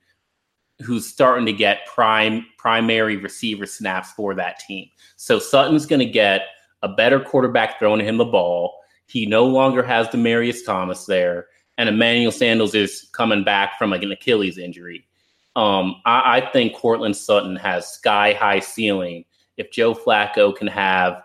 [0.80, 4.88] who's starting to get prime primary receiver snaps for that team.
[5.16, 6.42] So Sutton's going to get
[6.82, 8.78] a better quarterback throwing him the ball.
[9.06, 14.02] He no longer has Demaryius Thomas there, and Emmanuel Sanders is coming back from like
[14.02, 15.06] an Achilles injury.
[15.54, 19.24] Um, I, I think Courtland Sutton has sky high ceiling.
[19.58, 21.22] If Joe Flacco can have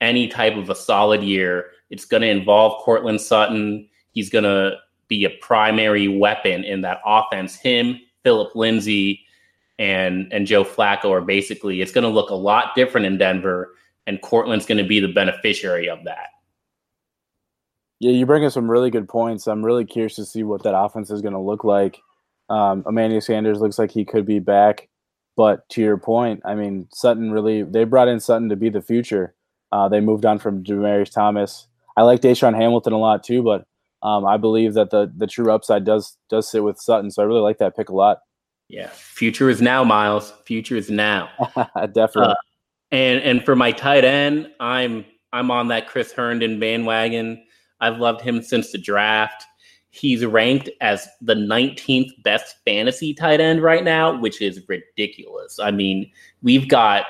[0.00, 3.88] any type of a solid year, it's going to involve Courtland Sutton.
[4.10, 4.76] He's going to
[5.08, 7.54] be a primary weapon in that offense.
[7.56, 9.22] Him, Philip Lindsay
[9.78, 13.74] and and Joe Flacco are basically it's going to look a lot different in Denver,
[14.06, 16.30] and Courtland's going to be the beneficiary of that.
[18.00, 19.46] Yeah, you bring up some really good points.
[19.46, 22.02] I'm really curious to see what that offense is going to look like.
[22.50, 24.88] Um, Emmanuel Sanders looks like he could be back,
[25.36, 28.82] but to your point, I mean Sutton really they brought in Sutton to be the
[28.82, 29.35] future.
[29.72, 31.66] Uh, they moved on from Demaryius Thomas.
[31.96, 33.66] I like DaeSean Hamilton a lot too, but
[34.02, 37.10] um, I believe that the the true upside does does sit with Sutton.
[37.10, 38.18] So I really like that pick a lot.
[38.68, 40.32] Yeah, future is now, Miles.
[40.44, 41.28] Future is now.
[41.92, 42.32] Definitely.
[42.32, 42.34] Uh,
[42.92, 47.42] and and for my tight end, I'm I'm on that Chris Herndon bandwagon.
[47.80, 49.44] I've loved him since the draft.
[49.90, 55.58] He's ranked as the 19th best fantasy tight end right now, which is ridiculous.
[55.58, 56.10] I mean,
[56.42, 57.06] we've got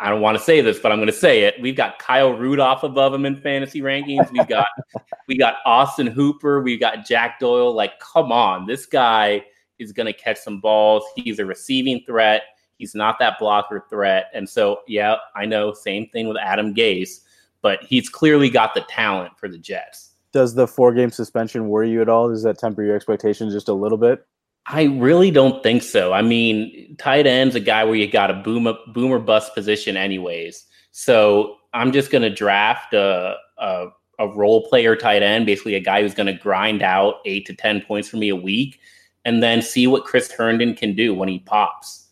[0.00, 1.60] I don't want to say this, but I'm going to say it.
[1.60, 4.30] We've got Kyle Rudolph above him in fantasy rankings.
[4.32, 4.66] We've got
[5.28, 6.62] we got Austin Hooper.
[6.62, 7.72] We've got Jack Doyle.
[7.72, 9.44] Like, come on, this guy
[9.78, 11.04] is going to catch some balls.
[11.16, 12.42] He's a receiving threat.
[12.78, 14.26] He's not that blocker threat.
[14.34, 15.72] And so, yeah, I know.
[15.72, 17.20] Same thing with Adam Gase,
[17.60, 20.14] but he's clearly got the talent for the Jets.
[20.32, 22.28] Does the four game suspension worry you at all?
[22.28, 24.26] Does that temper your expectations just a little bit?
[24.66, 26.12] I really don't think so.
[26.12, 30.64] I mean, tight end's a guy where you got a boom boomer bust position anyways.
[30.92, 33.86] So I'm just going to draft a, a,
[34.18, 37.54] a role player tight end, basically a guy who's going to grind out eight to
[37.54, 38.78] 10 points for me a week,
[39.24, 42.08] and then see what Chris Herndon can do when he pops,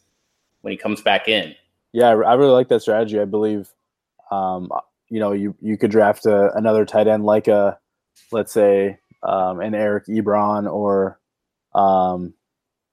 [0.62, 1.54] when he comes back in.
[1.92, 3.20] Yeah, I really like that strategy.
[3.20, 3.68] I believe,
[4.30, 4.70] um,
[5.08, 7.78] you know, you, you could draft a, another tight end like a,
[8.32, 11.20] let's say, um, an Eric Ebron or
[11.74, 12.32] um,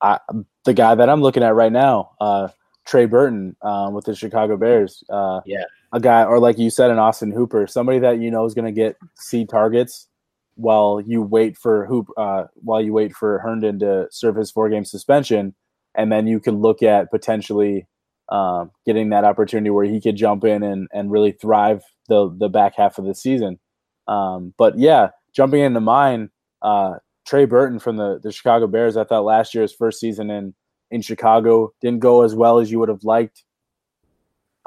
[0.01, 0.19] I,
[0.65, 2.49] the guy that I'm looking at right now, uh,
[2.85, 5.03] Trey Burton um, with the Chicago Bears.
[5.09, 8.45] Uh, yeah, a guy, or like you said, an Austin Hooper, somebody that you know
[8.45, 10.07] is going to get C targets
[10.55, 14.69] while you wait for Hoop, uh, while you wait for Herndon to serve his four
[14.69, 15.55] game suspension,
[15.95, 17.87] and then you can look at potentially
[18.29, 22.49] um, getting that opportunity where he could jump in and and really thrive the the
[22.49, 23.59] back half of the season.
[24.07, 26.29] Um, but yeah, jumping into mine,
[26.61, 26.95] uh,
[27.28, 28.97] Trey Burton from the the Chicago Bears.
[28.97, 30.53] I thought last year's first season in
[30.89, 33.43] in Chicago didn't go as well as you would have liked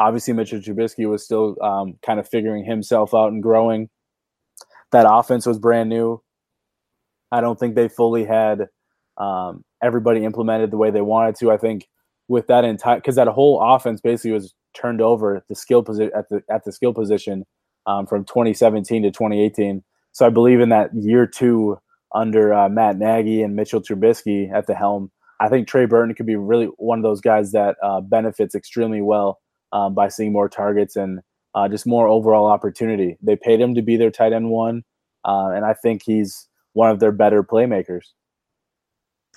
[0.00, 3.90] obviously Mitchell Trubisky was still um, kind of figuring himself out and growing.
[4.92, 6.22] That offense was brand new.
[7.30, 8.66] I don't think they fully had
[9.18, 11.52] um, everybody implemented the way they wanted to.
[11.52, 11.86] I think
[12.26, 16.28] with that entire because that whole offense basically was turned over the skill position at
[16.28, 17.44] the at the skill position
[17.86, 19.84] um, from 2017 to 2018.
[20.12, 21.78] So I believe in that year two
[22.14, 25.10] under uh, Matt Nagy and Mitchell Trubisky at the helm.
[25.40, 29.00] I think Trey Burton could be really one of those guys that uh, benefits extremely
[29.00, 29.40] well
[29.72, 31.20] um, by seeing more targets and
[31.54, 33.16] uh, just more overall opportunity.
[33.22, 34.84] They paid him to be their tight end one,
[35.24, 38.04] uh, and I think he's one of their better playmakers.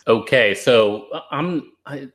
[0.07, 1.71] Okay, so uh, I'm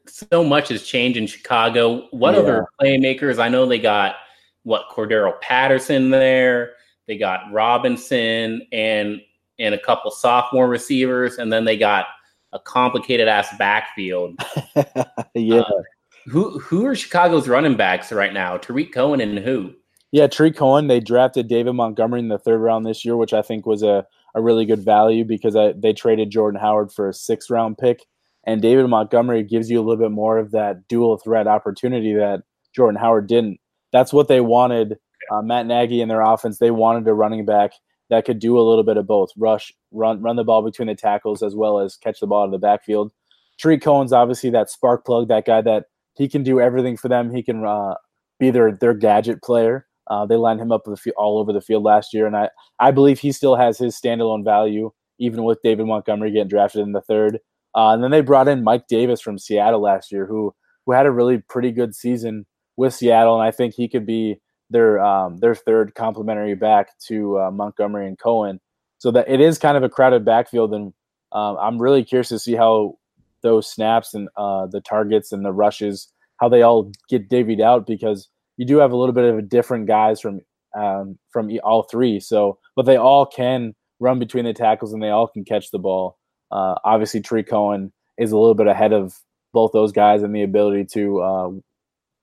[0.07, 2.09] so much has changed in Chicago.
[2.11, 2.41] What yeah.
[2.41, 3.39] other playmakers?
[3.39, 4.17] I know they got
[4.65, 6.73] what Cordarrelle Patterson there.
[7.07, 9.21] They got Robinson and
[9.59, 12.07] and a couple sophomore receivers, and then they got
[12.53, 14.39] a complicated ass backfield.
[15.35, 15.61] yeah.
[15.61, 15.83] Uh,
[16.27, 18.57] who who are Chicago's running backs right now?
[18.57, 19.75] Tarik Cohen and who?
[20.13, 20.87] Yeah, Tarik Cohen.
[20.87, 24.07] They drafted David Montgomery in the third round this year, which I think was a,
[24.35, 28.05] a really good value because I, they traded Jordan Howard for a sixth round pick.
[28.45, 32.43] And David Montgomery gives you a little bit more of that dual threat opportunity that
[32.75, 33.61] Jordan Howard didn't.
[33.93, 34.99] That's what they wanted.
[35.31, 37.73] Uh, Matt Nagy and their offense, they wanted a running back
[38.11, 40.95] that could do a little bit of both rush, run, run the ball between the
[40.95, 43.13] tackles, as well as catch the ball out of the backfield.
[43.59, 47.35] Tarik Cohen's obviously that spark plug, that guy that he can do everything for them.
[47.35, 47.95] He can uh,
[48.39, 49.87] be their their gadget player.
[50.09, 52.49] Uh, they lined him up all over the field last year, and I
[52.79, 56.93] I believe he still has his standalone value, even with David Montgomery getting drafted in
[56.93, 57.41] the third.
[57.75, 60.55] Uh, and then they brought in Mike Davis from Seattle last year, who
[60.87, 62.47] who had a really pretty good season
[62.77, 64.41] with Seattle, and I think he could be
[64.71, 68.61] their um, their third complementary back to uh, Montgomery and Cohen.
[68.99, 70.93] So that it is kind of a crowded backfield, and
[71.33, 72.99] um, I'm really curious to see how
[73.43, 76.09] those snaps and uh, the targets and the rushes,
[76.39, 79.43] how they all get divvied out because you do have a little bit of a
[79.43, 80.41] different guys from
[80.77, 82.21] um, from all three.
[82.21, 85.79] So, but they all can run between the tackles and they all can catch the
[85.79, 86.19] ball.
[86.51, 89.17] Uh, obviously, Tarik Cohen is a little bit ahead of
[89.53, 91.51] both those guys in the ability to uh,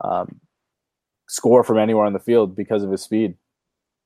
[0.02, 0.40] um,
[1.28, 3.36] score from anywhere on the field because of his speed.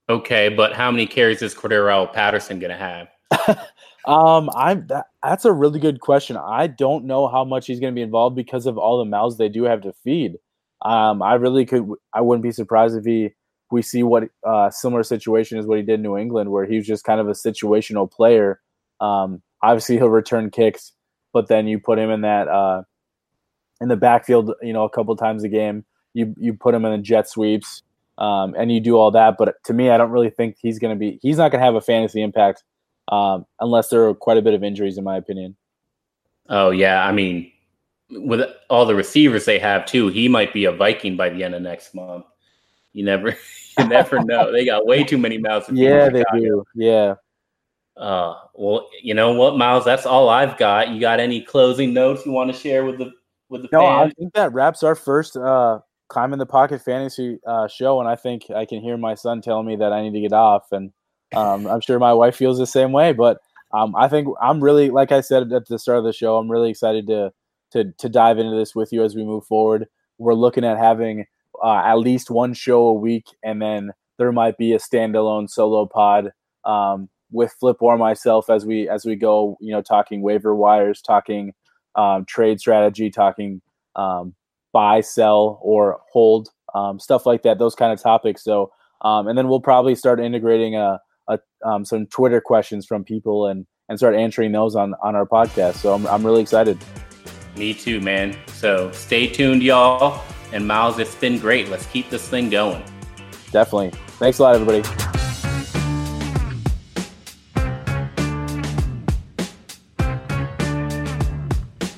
[0.10, 3.68] Okay, but how many carries is Cordarrelle Patterson going to have?
[4.06, 6.38] Um, I'm that, that's a really good question.
[6.38, 9.38] I don't know how much he's going to be involved because of all the mouths
[9.38, 10.38] they do have to feed.
[10.82, 11.88] Um, I really could.
[12.14, 13.32] I wouldn't be surprised if he
[13.72, 16.78] we see what uh, similar situation is what he did in New England, where he
[16.78, 18.62] was just kind of a situational player.
[19.00, 20.94] Um, obviously, he'll return kicks,
[21.34, 22.84] but then you put him in that uh,
[23.82, 25.86] in the backfield, you know, a couple times a game.
[26.20, 27.84] You you put him in the jet sweeps,
[28.18, 29.36] um, and you do all that.
[29.38, 31.20] But to me, I don't really think he's going to be.
[31.22, 32.64] He's not going to have a fantasy impact
[33.12, 35.56] um, unless there are quite a bit of injuries, in my opinion.
[36.50, 37.52] Oh yeah, I mean,
[38.10, 41.56] with all the receivers they have too, he might be a Viking by the end
[41.56, 42.26] of next month.
[42.94, 43.30] You never,
[43.80, 44.52] you never know.
[44.52, 45.70] They got way too many mouths.
[45.72, 46.64] Yeah, they do.
[46.76, 47.16] Yeah.
[47.98, 49.84] Uh, well, you know what, Miles?
[49.84, 50.90] That's all I've got.
[50.90, 53.12] You got any closing notes you want to share with the
[53.50, 53.70] with the?
[53.72, 54.12] No, fans?
[54.12, 58.10] I think that wraps our first uh, climb in the pocket fantasy uh, show, and
[58.10, 60.72] I think I can hear my son telling me that I need to get off,
[60.72, 60.92] and
[61.36, 63.40] um, I'm sure my wife feels the same way, but
[63.72, 66.52] um, I think I'm really, like I said at the start of the show, I'm
[66.52, 67.32] really excited to
[67.72, 69.88] to to dive into this with you as we move forward.
[70.18, 71.26] We're looking at having
[71.64, 75.86] uh, at least one show a week, and then there might be a standalone solo
[75.86, 76.32] pod
[76.66, 79.58] um, with Flip or myself as we as we go.
[79.62, 81.54] You know, talking waiver wires, talking
[81.96, 83.62] um, trade strategy, talking
[83.96, 84.34] um,
[84.74, 87.60] buy, sell, or hold um, stuff like that.
[87.60, 88.44] Those kind of topics.
[88.44, 93.04] So, um, and then we'll probably start integrating a a, um, some Twitter questions from
[93.04, 95.76] people and and start answering those on on our podcast.
[95.76, 96.78] So I'm I'm really excited.
[97.56, 98.38] Me too, man.
[98.48, 100.22] So stay tuned, y'all.
[100.52, 101.70] And Miles, it's been great.
[101.70, 102.84] Let's keep this thing going.
[103.52, 103.92] Definitely.
[104.18, 105.19] Thanks a lot, everybody.